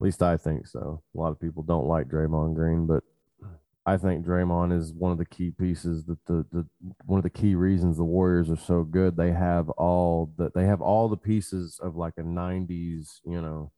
at 0.00 0.04
least 0.04 0.22
I 0.22 0.36
think 0.36 0.66
so. 0.66 1.02
A 1.14 1.18
lot 1.18 1.30
of 1.32 1.40
people 1.40 1.62
don't 1.62 1.86
like 1.86 2.08
Draymond 2.08 2.54
Green, 2.54 2.86
but 2.86 3.02
I 3.84 3.96
think 3.96 4.24
Draymond 4.24 4.76
is 4.76 4.92
one 4.92 5.10
of 5.10 5.18
the 5.18 5.24
key 5.24 5.50
pieces 5.50 6.04
that 6.04 6.18
the, 6.26 6.46
the 6.52 6.66
one 7.04 7.18
of 7.18 7.24
the 7.24 7.30
key 7.30 7.54
reasons 7.56 7.96
the 7.96 8.04
Warriors 8.04 8.48
are 8.50 8.56
so 8.56 8.84
good. 8.84 9.16
They 9.16 9.32
have 9.32 9.70
all 9.70 10.32
that 10.38 10.54
they 10.54 10.66
have 10.66 10.80
all 10.80 11.08
the 11.08 11.16
pieces 11.16 11.80
of 11.82 11.96
like 11.96 12.14
a 12.16 12.22
90s, 12.22 13.20
you 13.24 13.40
know, 13.40 13.72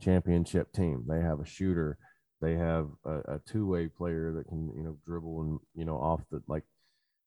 championship 0.00 0.72
team. 0.72 1.04
They 1.06 1.20
have 1.20 1.40
a 1.40 1.46
shooter, 1.46 1.98
they 2.40 2.54
have 2.54 2.88
a, 3.04 3.34
a 3.34 3.40
two-way 3.46 3.88
player 3.88 4.32
that 4.32 4.48
can, 4.48 4.72
you 4.74 4.82
know, 4.82 4.96
dribble 5.06 5.40
and, 5.42 5.60
you 5.74 5.84
know, 5.84 5.96
off 5.96 6.20
the 6.30 6.42
like 6.48 6.64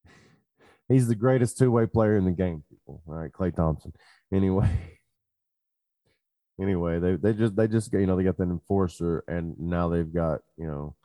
he's 0.89 1.08
the 1.08 1.15
greatest 1.15 1.58
two-way 1.58 1.86
player 1.86 2.17
in 2.17 2.26
the 2.26 2.32
game, 2.32 2.63
people. 2.69 3.02
All 3.08 3.13
right, 3.15 3.32
Klay 3.32 3.56
Thompson. 3.56 3.93
Anyway, 4.34 4.69
anyway, 6.62 6.99
they 6.99 7.15
they 7.15 7.34
just 7.34 7.56
they 7.56 7.67
just 7.67 7.93
you 7.93 8.06
know 8.06 8.15
they 8.15 8.23
got 8.23 8.38
that 8.38 8.43
enforcer, 8.43 9.23
and 9.28 9.58
now 9.60 9.89
they've 9.89 10.13
got 10.13 10.41
you 10.58 10.67
know 10.67 10.95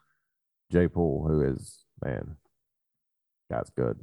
Jay 0.73 0.89
Poole, 0.89 1.27
who 1.29 1.43
is 1.43 1.85
man, 2.03 2.37
that's 3.51 3.71
good. 3.71 3.99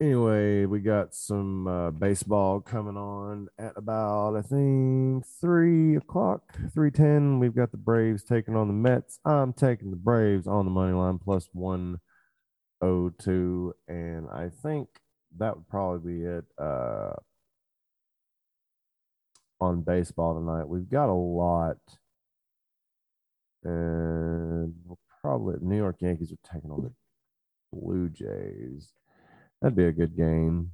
Anyway, 0.00 0.66
we 0.66 0.80
got 0.80 1.14
some 1.14 1.66
uh, 1.66 1.90
baseball 1.90 2.60
coming 2.60 2.96
on 2.98 3.48
at 3.58 3.72
about 3.76 4.36
I 4.36 4.42
think 4.42 5.24
three 5.40 5.96
o'clock, 5.96 6.42
three 6.74 6.90
ten. 6.90 7.38
We've 7.38 7.54
got 7.54 7.70
the 7.70 7.78
Braves 7.78 8.22
taking 8.22 8.56
on 8.56 8.68
the 8.68 8.74
Mets. 8.74 9.18
I'm 9.24 9.52
taking 9.54 9.90
the 9.90 9.96
Braves 9.96 10.46
on 10.46 10.66
the 10.66 10.70
money 10.70 10.92
line 10.92 11.18
plus 11.18 11.48
one 11.52 12.00
oh 12.82 13.10
two, 13.10 13.74
and 13.88 14.28
I 14.30 14.50
think 14.62 14.88
that 15.38 15.56
would 15.56 15.68
probably 15.68 16.12
be 16.12 16.24
it. 16.24 16.44
Uh, 16.58 17.12
on 19.60 19.82
baseball 19.82 20.34
tonight. 20.34 20.68
We've 20.68 20.88
got 20.88 21.08
a 21.08 21.14
lot. 21.14 21.78
And 23.64 24.74
we'll 24.84 24.98
probably 25.20 25.56
New 25.60 25.76
York 25.76 25.96
Yankees 26.00 26.32
are 26.32 26.52
taking 26.52 26.70
on 26.70 26.82
the 26.82 26.92
Blue 27.72 28.08
Jays. 28.08 28.92
That'd 29.60 29.76
be 29.76 29.86
a 29.86 29.92
good 29.92 30.16
game. 30.16 30.72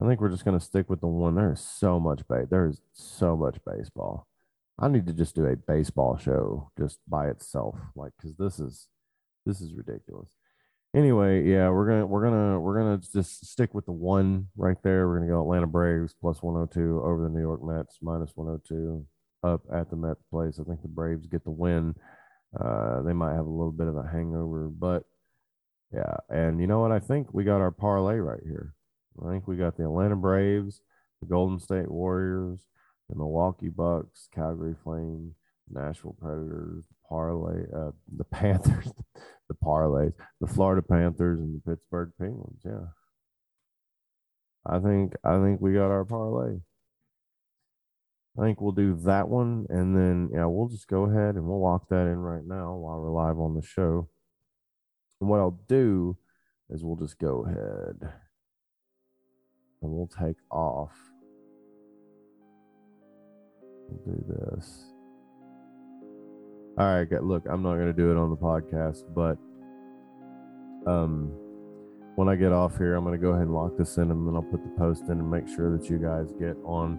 I 0.00 0.06
think 0.06 0.20
we're 0.20 0.28
just 0.30 0.44
gonna 0.44 0.60
stick 0.60 0.88
with 0.88 1.00
the 1.00 1.06
one. 1.06 1.34
There's 1.34 1.60
so 1.60 1.98
much 1.98 2.26
base. 2.28 2.46
There's 2.50 2.80
so 2.92 3.36
much 3.36 3.58
baseball. 3.66 4.26
I 4.78 4.88
need 4.88 5.06
to 5.06 5.12
just 5.12 5.34
do 5.34 5.46
a 5.46 5.56
baseball 5.56 6.16
show 6.18 6.70
just 6.78 6.98
by 7.08 7.28
itself, 7.28 7.76
like 7.96 8.12
because 8.16 8.36
this 8.36 8.60
is 8.60 8.88
this 9.44 9.60
is 9.60 9.74
ridiculous. 9.74 10.30
Anyway, 10.94 11.44
yeah, 11.44 11.68
we're 11.68 11.86
gonna 11.86 12.06
we're 12.06 12.22
gonna 12.22 12.60
we're 12.60 12.78
gonna 12.78 12.98
just 12.98 13.46
stick 13.46 13.74
with 13.74 13.86
the 13.86 13.92
one 13.92 14.48
right 14.56 14.80
there. 14.82 15.08
We're 15.08 15.18
gonna 15.18 15.30
go 15.30 15.42
Atlanta 15.42 15.66
Braves 15.66 16.14
plus 16.20 16.42
102 16.42 17.02
over 17.04 17.22
the 17.22 17.28
New 17.28 17.40
York 17.40 17.62
Mets 17.62 17.98
minus 18.00 18.32
102 18.36 19.04
up 19.42 19.62
at 19.72 19.90
the 19.90 19.96
Mets 19.96 20.22
place. 20.30 20.58
I 20.60 20.64
think 20.64 20.82
the 20.82 20.88
Braves 20.88 21.26
get 21.26 21.44
the 21.44 21.50
win. 21.50 21.94
Uh, 22.58 23.02
they 23.02 23.12
might 23.12 23.34
have 23.34 23.46
a 23.46 23.50
little 23.50 23.72
bit 23.72 23.88
of 23.88 23.96
a 23.96 24.08
hangover, 24.08 24.68
but 24.68 25.04
yeah. 25.92 26.16
And 26.28 26.60
you 26.60 26.66
know 26.66 26.80
what? 26.80 26.92
I 26.92 26.98
think 26.98 27.32
we 27.32 27.44
got 27.44 27.60
our 27.60 27.70
parlay 27.70 28.16
right 28.16 28.42
here. 28.44 28.74
I 29.24 29.30
think 29.30 29.48
we 29.48 29.56
got 29.56 29.76
the 29.76 29.84
Atlanta 29.84 30.16
Braves, 30.16 30.80
the 31.20 31.26
Golden 31.26 31.58
State 31.58 31.90
Warriors, 31.90 32.60
the 33.08 33.16
Milwaukee 33.16 33.68
Bucks, 33.68 34.28
Calgary 34.34 34.76
Flames, 34.84 35.34
Nashville 35.70 36.16
Predators, 36.20 36.84
the 36.88 37.08
parlay, 37.08 37.62
uh, 37.74 37.90
the 38.16 38.24
Panthers, 38.30 38.92
the 39.48 39.54
parlays, 39.62 40.12
the 40.40 40.46
Florida 40.46 40.82
Panthers, 40.82 41.40
and 41.40 41.54
the 41.56 41.70
Pittsburgh 41.70 42.12
Penguins. 42.18 42.60
Yeah. 42.64 42.88
I 44.66 44.78
think 44.80 45.14
I 45.24 45.40
think 45.42 45.60
we 45.60 45.72
got 45.72 45.90
our 45.90 46.04
parlay. 46.04 46.58
I 48.38 48.42
think 48.42 48.60
we'll 48.60 48.72
do 48.72 48.94
that 49.04 49.28
one, 49.28 49.66
and 49.68 49.96
then 49.96 50.30
yeah, 50.32 50.44
we'll 50.44 50.68
just 50.68 50.86
go 50.86 51.04
ahead 51.04 51.34
and 51.34 51.46
we'll 51.46 51.62
lock 51.62 51.88
that 51.88 52.06
in 52.06 52.18
right 52.18 52.44
now 52.46 52.74
while 52.74 53.00
we're 53.00 53.10
live 53.10 53.38
on 53.38 53.54
the 53.54 53.62
show. 53.62 54.08
And 55.20 55.28
what 55.28 55.40
I'll 55.40 55.58
do 55.68 56.16
is 56.70 56.84
we'll 56.84 56.96
just 56.96 57.18
go 57.18 57.44
ahead 57.44 58.12
and 59.82 59.92
we'll 59.92 60.06
take 60.08 60.36
off. 60.50 60.96
We'll 63.88 64.16
do 64.16 64.24
this. 64.28 64.84
All 66.78 66.86
right, 66.86 67.10
look, 67.24 67.44
I'm 67.50 67.62
not 67.62 67.74
going 67.74 67.86
to 67.86 67.92
do 67.92 68.12
it 68.12 68.16
on 68.16 68.30
the 68.30 68.36
podcast, 68.36 69.02
but 69.12 69.36
um, 70.88 71.32
when 72.14 72.28
I 72.28 72.36
get 72.36 72.52
off 72.52 72.78
here, 72.78 72.94
I'm 72.94 73.04
going 73.04 73.18
to 73.18 73.24
go 73.24 73.30
ahead 73.30 73.46
and 73.46 73.54
lock 73.54 73.76
this 73.76 73.96
in, 73.96 74.10
and 74.12 74.26
then 74.28 74.36
I'll 74.36 74.42
put 74.42 74.62
the 74.62 74.70
post 74.78 75.04
in 75.04 75.12
and 75.12 75.28
make 75.30 75.48
sure 75.48 75.76
that 75.76 75.90
you 75.90 75.98
guys 75.98 76.32
get 76.38 76.56
on 76.64 76.98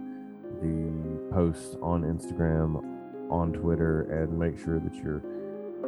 the 0.60 1.34
post 1.34 1.78
on 1.80 2.02
Instagram, 2.02 2.82
on 3.30 3.52
Twitter, 3.52 4.02
and 4.02 4.38
make 4.38 4.58
sure 4.58 4.78
that 4.80 4.94
you're, 4.94 5.22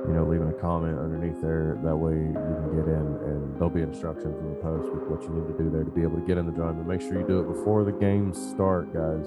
you 0.06 0.14
know, 0.14 0.24
leaving 0.24 0.48
a 0.48 0.58
comment 0.60 0.98
underneath 0.98 1.40
there. 1.40 1.78
That 1.82 1.96
way 1.96 2.12
you 2.12 2.34
can 2.34 2.76
get 2.76 2.86
in, 2.88 3.06
and 3.22 3.54
there'll 3.54 3.70
be 3.70 3.82
instructions 3.82 4.38
in 4.38 4.48
the 4.50 4.60
post 4.60 4.92
with 4.92 5.04
what 5.06 5.22
you 5.22 5.30
need 5.30 5.46
to 5.46 5.62
do 5.62 5.70
there 5.70 5.84
to 5.84 5.90
be 5.90 6.02
able 6.02 6.18
to 6.18 6.26
get 6.26 6.38
in 6.38 6.46
the 6.46 6.52
drawing. 6.52 6.76
But 6.76 6.86
make 6.86 7.00
sure 7.00 7.18
you 7.18 7.26
do 7.26 7.40
it 7.40 7.48
before 7.48 7.84
the 7.84 7.92
games 7.92 8.36
start, 8.36 8.92
guys. 8.92 9.26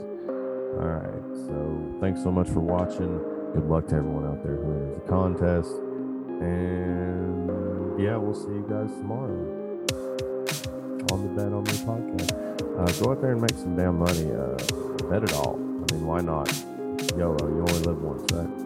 All 0.76 0.92
right. 0.92 1.24
So 1.48 1.98
thanks 2.02 2.22
so 2.22 2.32
much 2.32 2.50
for 2.50 2.60
watching. 2.60 3.20
Good 3.54 3.68
luck 3.70 3.88
to 3.88 3.96
everyone 3.96 4.26
out 4.26 4.44
there 4.44 4.58
who 4.58 4.74
enters 4.74 5.02
the 5.02 5.08
contest. 5.08 5.72
And 6.44 8.02
yeah, 8.02 8.18
we'll 8.18 8.36
see 8.36 8.52
you 8.52 8.66
guys 8.68 8.92
tomorrow 8.98 9.32
on 11.12 11.22
the 11.24 11.30
Bet 11.42 11.54
on 11.54 11.64
Me 11.64 11.72
podcast. 11.88 12.32
Uh, 12.78 13.04
go 13.04 13.12
out 13.12 13.22
there 13.22 13.32
and 13.32 13.42
make 13.42 13.52
some 13.52 13.76
damn 13.78 13.98
money. 13.98 14.30
Uh, 14.32 14.58
bet 15.10 15.24
it 15.24 15.32
all. 15.34 15.56
I 15.56 15.94
mean, 15.94 16.06
why 16.06 16.20
not? 16.20 16.52
YOLO, 17.18 17.48
you 17.48 17.62
only 17.62 17.80
live 17.80 18.02
once, 18.02 18.30
right? 18.34 18.65